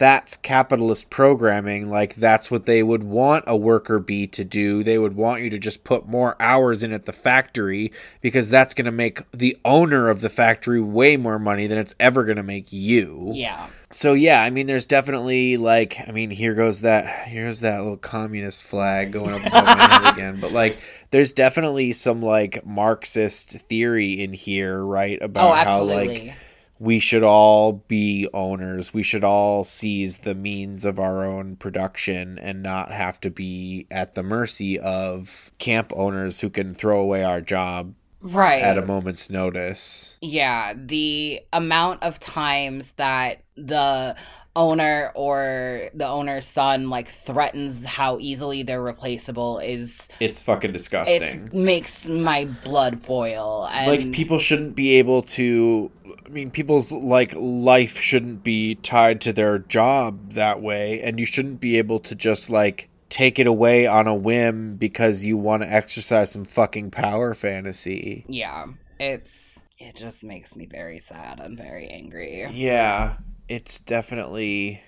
[0.00, 1.90] that's capitalist programming.
[1.90, 4.82] Like that's what they would want a worker bee to do.
[4.82, 7.92] They would want you to just put more hours in at the factory
[8.22, 11.94] because that's going to make the owner of the factory way more money than it's
[12.00, 13.30] ever going to make you.
[13.34, 13.68] Yeah.
[13.90, 17.98] So yeah, I mean there's definitely like I mean here goes that here's that little
[17.98, 20.40] communist flag going up above my head again.
[20.40, 20.78] But like
[21.10, 25.20] there's definitely some like Marxist theory in here, right?
[25.20, 26.34] About Oh, how like.
[26.80, 28.94] We should all be owners.
[28.94, 33.86] We should all seize the means of our own production and not have to be
[33.90, 38.62] at the mercy of camp owners who can throw away our job right.
[38.62, 40.16] at a moment's notice.
[40.22, 44.16] Yeah, the amount of times that the
[44.56, 51.22] owner or the owner's son like threatens how easily they're replaceable is It's fucking disgusting.
[51.46, 55.92] it makes my blood boil and like people shouldn't be able to
[56.26, 61.26] i mean people's like life shouldn't be tied to their job that way and you
[61.26, 65.62] shouldn't be able to just like take it away on a whim because you want
[65.62, 68.66] to exercise some fucking power fantasy yeah,
[68.98, 72.46] it's it just makes me very sad and very angry.
[72.52, 73.16] yeah
[73.50, 74.82] it's definitely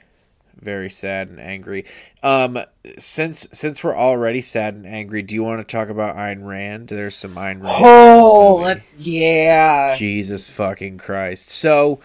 [0.55, 1.85] very sad and angry
[2.23, 2.57] um
[2.97, 6.89] since since we're already sad and angry do you want to talk about Ayn Rand
[6.89, 9.97] there's some Ayn Rand Oh, let's yeah.
[9.97, 11.49] Jesus fucking Christ.
[11.49, 12.01] So,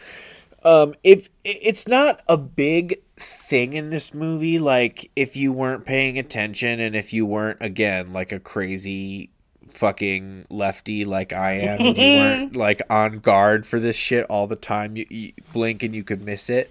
[0.64, 6.18] um, if it's not a big thing in this movie, like if you weren't paying
[6.18, 9.30] attention and if you weren't again like a crazy
[9.78, 14.48] fucking lefty like I am, and you weren't like on guard for this shit all
[14.48, 16.70] the time, you, you blink and you could miss it.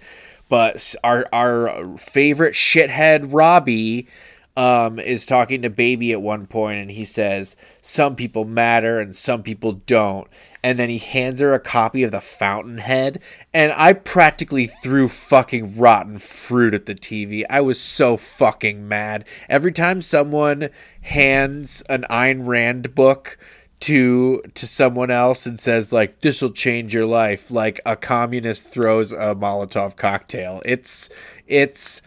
[0.49, 4.07] But our our favorite shithead Robbie
[4.55, 9.15] um, is talking to Baby at one point, and he says, "Some people matter and
[9.15, 10.27] some people don't."
[10.67, 13.21] And then he hands her a copy of the Fountainhead,
[13.53, 17.45] and I practically threw fucking rotten fruit at the TV.
[17.49, 19.23] I was so fucking mad.
[19.47, 20.67] Every time someone
[21.03, 23.37] hands an Ayn Rand book
[23.79, 28.65] to to someone else and says like this will change your life like a communist
[28.65, 31.11] throws a molotov cocktail it's
[31.45, 32.01] it's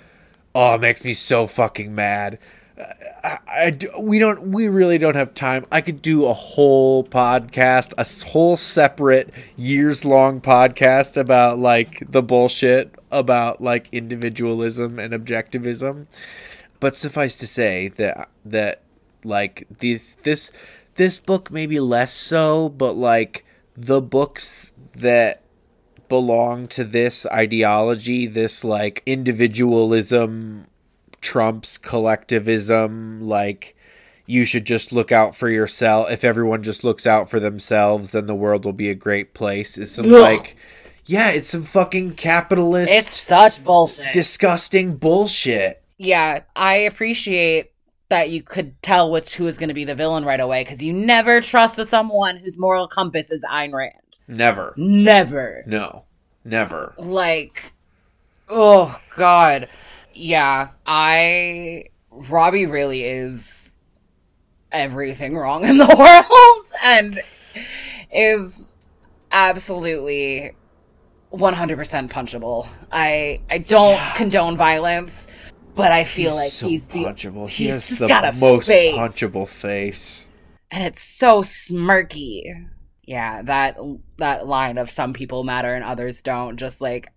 [0.53, 2.41] oh it makes me so fucking mad
[3.23, 5.67] I, I do- we don't we really don't have time.
[5.71, 12.23] I could do a whole podcast a whole separate years long podcast about like the
[12.23, 16.07] bullshit about like individualism and objectivism.
[16.81, 18.83] But suffice to say that that
[19.25, 20.51] like these this
[20.97, 23.45] this book maybe less so but like
[23.77, 25.43] the books that
[26.09, 30.67] belong to this ideology, this like individualism
[31.21, 33.77] trumps collectivism, like
[34.27, 36.11] you should just look out for yourself.
[36.11, 39.77] If everyone just looks out for themselves, then the world will be a great place.
[39.79, 40.21] Is some Ugh.
[40.21, 40.57] like
[41.07, 44.13] yeah, it's some fucking capitalist It's such bullshit.
[44.13, 45.83] disgusting bullshit.
[45.99, 47.73] yeah, I appreciate
[48.11, 50.83] that you could tell which who is going to be the villain right away because
[50.83, 53.95] you never trust the someone whose moral compass is Ayn Rand.
[54.29, 54.75] Never.
[54.77, 55.63] Never.
[55.67, 56.05] No.
[56.45, 56.95] Never.
[56.99, 57.73] Like,
[58.49, 59.69] oh god,
[60.21, 60.69] yeah.
[60.87, 63.73] I Robbie really is
[64.73, 67.21] everything wrong in the world and
[68.13, 68.69] is
[69.33, 70.53] absolutely
[71.33, 72.67] 100% punchable.
[72.93, 75.29] I I don't condone violence,
[75.75, 77.49] but I feel like so he's the punchable.
[77.49, 78.95] He he's has just the got a most face.
[78.95, 80.31] punchable face.
[80.71, 82.69] and it's so smirky.
[83.05, 83.77] Yeah, that
[84.19, 86.57] that line of some people matter and others don't.
[86.57, 87.09] Just like,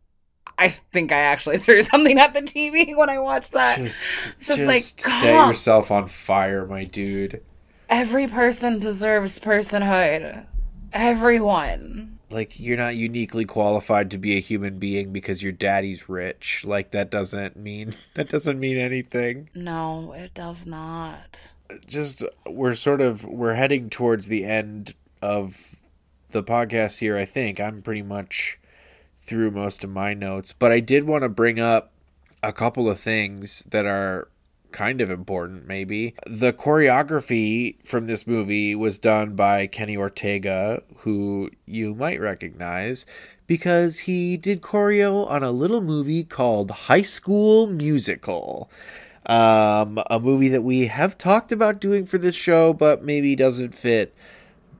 [0.57, 3.77] I think I actually threw something at the TV when I watched that.
[3.77, 5.47] Just, just just like, set God.
[5.47, 7.41] yourself on fire, my dude.
[7.89, 10.45] Every person deserves personhood.
[10.91, 12.19] Everyone.
[12.29, 16.63] Like you're not uniquely qualified to be a human being because your daddy's rich.
[16.65, 19.49] Like that doesn't mean that doesn't mean anything.
[19.53, 21.51] No, it does not.
[21.85, 25.75] Just we're sort of we're heading towards the end of
[26.29, 27.59] the podcast here, I think.
[27.59, 28.59] I'm pretty much
[29.23, 31.91] through most of my notes, but I did want to bring up
[32.41, 34.27] a couple of things that are
[34.71, 36.15] kind of important maybe.
[36.27, 43.05] The choreography from this movie was done by Kenny Ortega, who you might recognize
[43.47, 48.69] because he did choreo on a little movie called High School Musical.
[49.25, 53.73] Um, a movie that we have talked about doing for this show, but maybe doesn't
[53.73, 54.13] fit.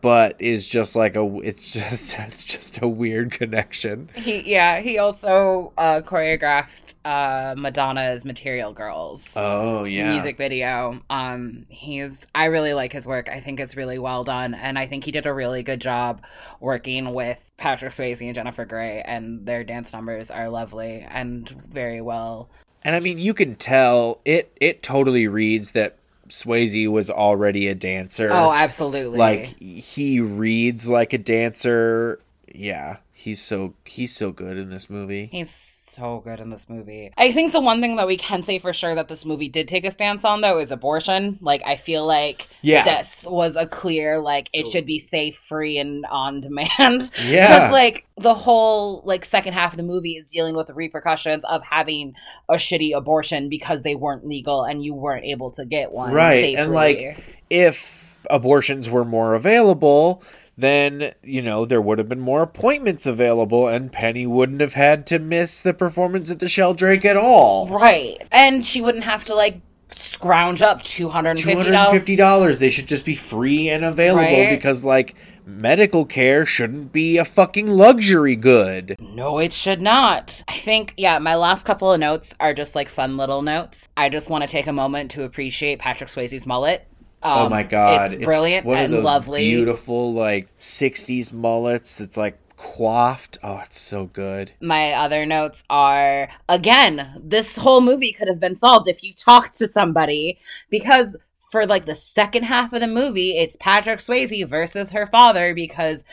[0.04, 4.10] But is just like a, it's just, it's just a weird connection.
[4.14, 9.34] He yeah, he also uh choreographed uh Madonna's Material Girls.
[9.38, 11.00] Oh yeah, music video.
[11.10, 13.30] Um, he's I really like his work.
[13.30, 16.22] I think it's really well done, and I think he did a really good job
[16.60, 22.02] working with Patrick Swayze and Jennifer Grey, and their dance numbers are lovely and very
[22.02, 22.50] well.
[22.84, 24.52] And I mean, you can tell it.
[24.60, 25.98] It totally reads that
[26.34, 28.28] Swayze was already a dancer.
[28.32, 29.20] Oh, absolutely.
[29.20, 32.20] like he reads like a dancer.
[32.52, 35.30] Yeah, he's so he's so good in this movie.
[35.32, 37.12] He's so good in this movie.
[37.18, 39.68] I think the one thing that we can say for sure that this movie did
[39.68, 41.38] take a stance on though is abortion.
[41.42, 42.84] Like I feel like Yeah.
[42.84, 47.12] this was a clear like it should be safe, free and on demand.
[47.24, 47.48] Yeah.
[47.58, 51.44] Because like the whole like second half of the movie is dealing with the repercussions
[51.46, 52.14] of having
[52.50, 56.14] a shitty abortion because they weren't legal and you weren't able to get one.
[56.14, 56.56] right, safely.
[56.56, 60.24] and like if abortions were more available.
[60.56, 65.08] Then, you know, there would have been more appointments available, and Penny wouldn't have had
[65.08, 67.68] to miss the performance at the Sheldrake at all.
[67.68, 68.18] Right.
[68.32, 69.62] And she wouldn't have to like
[69.96, 72.00] scrounge up two hundred and Two fifty hundred and dollars.
[72.00, 72.60] fifty dollars.
[72.60, 74.50] They should just be free and available Right?
[74.50, 78.96] because, like, medical care shouldn't be a fucking luxury good.
[79.00, 80.44] No, it should not.
[80.48, 83.90] I think, yeah, my last couple of notes are just like fun little notes.
[83.98, 86.88] I just want to take a moment to appreciate Patrick Swayze's mullet.
[87.24, 89.42] Oh Um, my god, It's brilliant of and lovely.
[89.50, 93.38] beautiful like '60s mullets that's like quaffed.
[93.44, 94.54] Oh, it's so good.
[94.62, 99.58] My other notes are again, this whole movie could have been solved if you talked
[99.58, 100.38] to somebody
[100.70, 101.16] because
[101.52, 106.04] for like the second half of the movie, it's Patrick Swayze versus her father because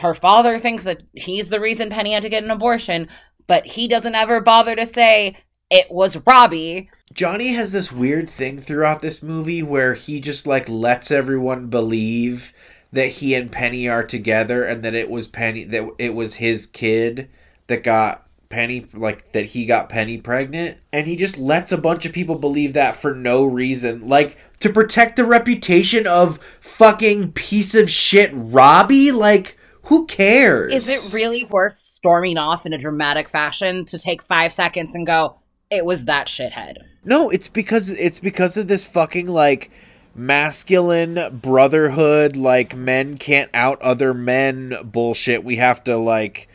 [0.00, 3.06] her father thinks that he's the reason Penny had to get an abortion,
[3.46, 5.36] but he doesn't ever bother to say
[5.70, 6.90] it was Robbie.
[7.12, 12.52] Johnny has this weird thing throughout this movie where he just like lets everyone believe
[12.92, 16.66] that he and Penny are together and that it was Penny that it was his
[16.66, 17.28] kid
[17.66, 20.78] that got Penny like that he got Penny pregnant.
[20.92, 24.06] And he just lets a bunch of people believe that for no reason.
[24.06, 29.10] Like to protect the reputation of fucking piece of shit Robbie?
[29.10, 30.72] Like who cares?
[30.72, 35.06] Is it really worth storming off in a dramatic fashion to take five seconds and
[35.06, 35.38] go,
[35.70, 36.76] it was that shithead?
[37.04, 39.70] No, it's because it's because of this fucking like
[40.14, 45.42] masculine brotherhood like men can't out other men bullshit.
[45.42, 46.48] We have to like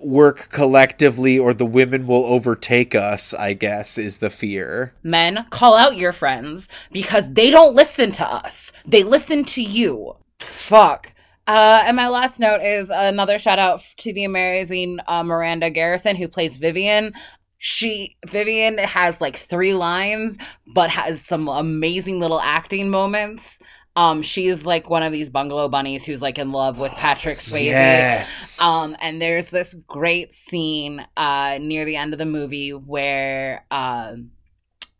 [0.00, 4.94] work collectively or the women will overtake us, I guess is the fear.
[5.02, 8.72] Men, call out your friends because they don't listen to us.
[8.86, 10.16] They listen to you.
[10.38, 11.12] Fuck.
[11.46, 16.16] Uh, and my last note is another shout out to the amazing uh, Miranda Garrison
[16.16, 17.12] who plays Vivian.
[17.58, 20.38] She Vivian has like three lines,
[20.74, 23.58] but has some amazing little acting moments.
[23.96, 27.64] Um, she's like one of these bungalow bunnies who's like in love with Patrick Swayze.
[27.64, 28.60] Yes.
[28.60, 34.16] Um, and there's this great scene uh, near the end of the movie where uh,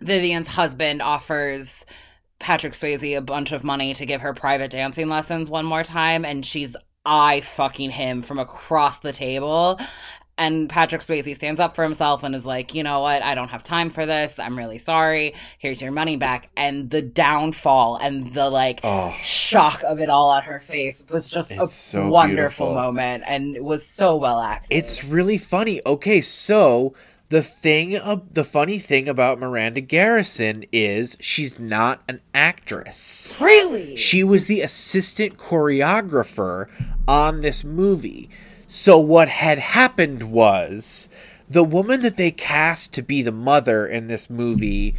[0.01, 1.85] Vivian's husband offers
[2.39, 6.25] Patrick Swayze a bunch of money to give her private dancing lessons one more time,
[6.25, 9.79] and she's eye fucking him from across the table.
[10.39, 13.23] And Patrick Swayze stands up for himself and is like, you know what?
[13.23, 14.39] I don't have time for this.
[14.39, 15.35] I'm really sorry.
[15.59, 16.51] Here's your money back.
[16.57, 19.15] And the downfall and the like Oh.
[19.23, 22.75] shock of it all on her face was just a so wonderful beautiful.
[22.75, 24.77] moment and it was so well acted.
[24.77, 25.81] It's really funny.
[25.87, 26.95] Okay, so
[27.31, 33.35] the thing of the funny thing about Miranda Garrison is she's not an actress.
[33.41, 36.67] really She was the assistant choreographer
[37.09, 38.29] on this movie.
[38.67, 41.09] So what had happened was
[41.49, 44.95] the woman that they cast to be the mother in this movie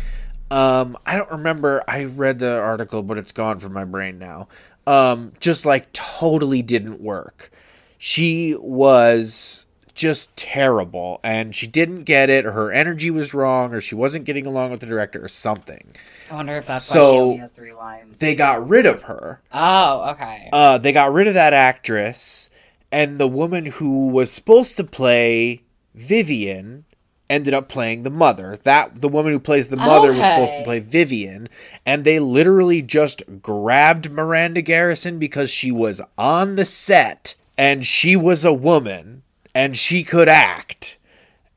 [0.50, 4.48] um I don't remember I read the article but it's gone from my brain now.
[4.86, 7.52] Um just like totally didn't work.
[7.98, 13.82] She was just terrible and she didn't get it or her energy was wrong or
[13.82, 15.94] she wasn't getting along with the director or something.
[16.32, 18.20] I wonder if that's why So, she only has three lines.
[18.20, 19.42] They got rid of her.
[19.52, 20.50] oh, okay.
[20.54, 22.50] Uh, they got rid of that actress,
[22.92, 25.64] and the woman who was supposed to play
[25.94, 26.86] Vivian
[27.30, 28.58] ended up playing the mother.
[28.64, 31.50] That the woman who plays the mother was supposed to play Vivian,
[31.86, 38.16] and they literally just grabbed Miranda Garrison because she was on the set and she
[38.16, 39.24] was a woman
[39.54, 40.98] and she could act.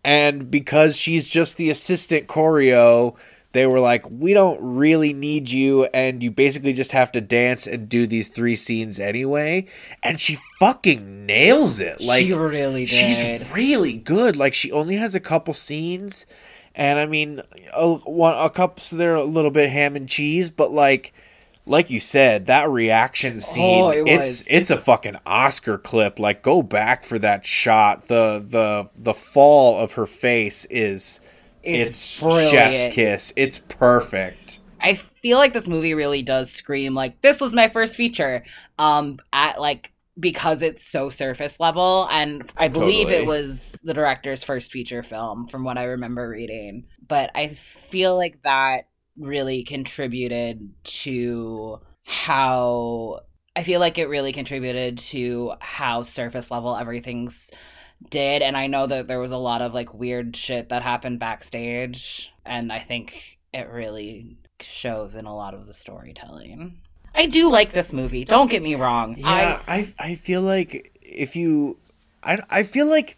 [0.02, 3.16] And because she's just the assistant choreo,
[3.52, 7.66] they were like, we don't really need you, and you basically just have to dance
[7.66, 9.66] and do these three scenes anyway.
[10.02, 12.00] And she fucking nails it.
[12.00, 12.88] Like she really did.
[12.88, 14.36] she's really good.
[14.36, 16.26] Like she only has a couple scenes,
[16.76, 17.42] and I mean,
[17.74, 21.12] a, one, a couple so they're a little bit ham and cheese, but like.
[21.66, 26.18] Like you said, that reaction oh, scene, oh, it it's it's a fucking Oscar clip.
[26.18, 28.08] Like go back for that shot.
[28.08, 31.20] The the the fall of her face is
[31.62, 33.32] It's chef's kiss.
[33.36, 34.60] It's perfect.
[34.80, 38.44] I feel like this movie really does scream like this was my first feature.
[38.78, 43.24] Um, at like because it's so surface level, and I believe Totally.
[43.24, 46.86] it was the director's first feature film, from what I remember reading.
[47.06, 48.88] But I feel like that
[49.18, 53.20] really contributed to how
[53.56, 57.50] I feel like it really contributed to how surface level everything's
[58.08, 61.18] did and I know that there was a lot of like weird shit that happened
[61.18, 66.78] backstage and I think it really shows in a lot of the storytelling.
[67.14, 68.24] I do like this movie.
[68.24, 69.16] Don't get me wrong.
[69.18, 71.78] Yeah, I I feel like if you,
[72.22, 73.16] I I feel like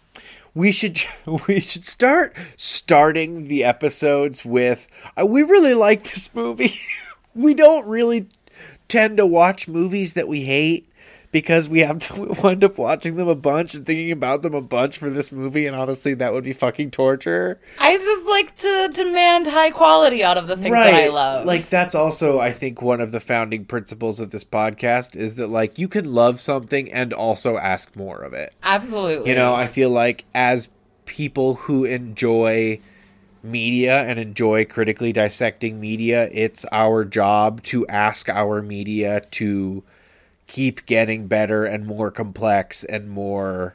[0.55, 1.03] we should
[1.47, 4.89] we should start starting the episodes with
[5.21, 6.81] uh, we really like this movie.
[7.35, 8.29] we don't really
[8.89, 10.89] tend to watch movies that we hate
[11.33, 14.61] because we have to wind up watching them a bunch and thinking about them a
[14.61, 17.59] bunch for this movie and honestly that would be fucking torture.
[17.81, 21.47] I, just like to demand high quality out of the things that I love.
[21.47, 25.49] Like that's also I think one of the founding principles of this podcast is that
[25.49, 28.55] like you can love something and also ask more of it.
[28.63, 29.31] absolutely.
[29.31, 30.69] You know, I feel like as
[31.07, 32.79] people who enjoy
[33.43, 39.83] media and enjoy critically dissecting media, it's our job to ask our media to
[40.47, 43.75] keep getting better and more complex and more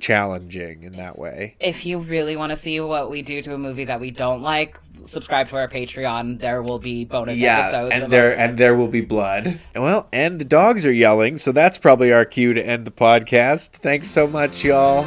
[0.00, 1.56] challenging in that way.
[1.60, 4.42] if you really want to see what we do to a movie that we don't
[4.42, 6.40] like, subscribe to our Patreon.
[6.40, 7.94] There will be bonus episodes.
[7.94, 8.38] and there us.
[8.38, 9.60] and there will be blood.
[9.74, 13.70] Well, and the dogs are yelling, so that's probably our cue to end the podcast.
[13.70, 15.04] Thanks so much, y'all.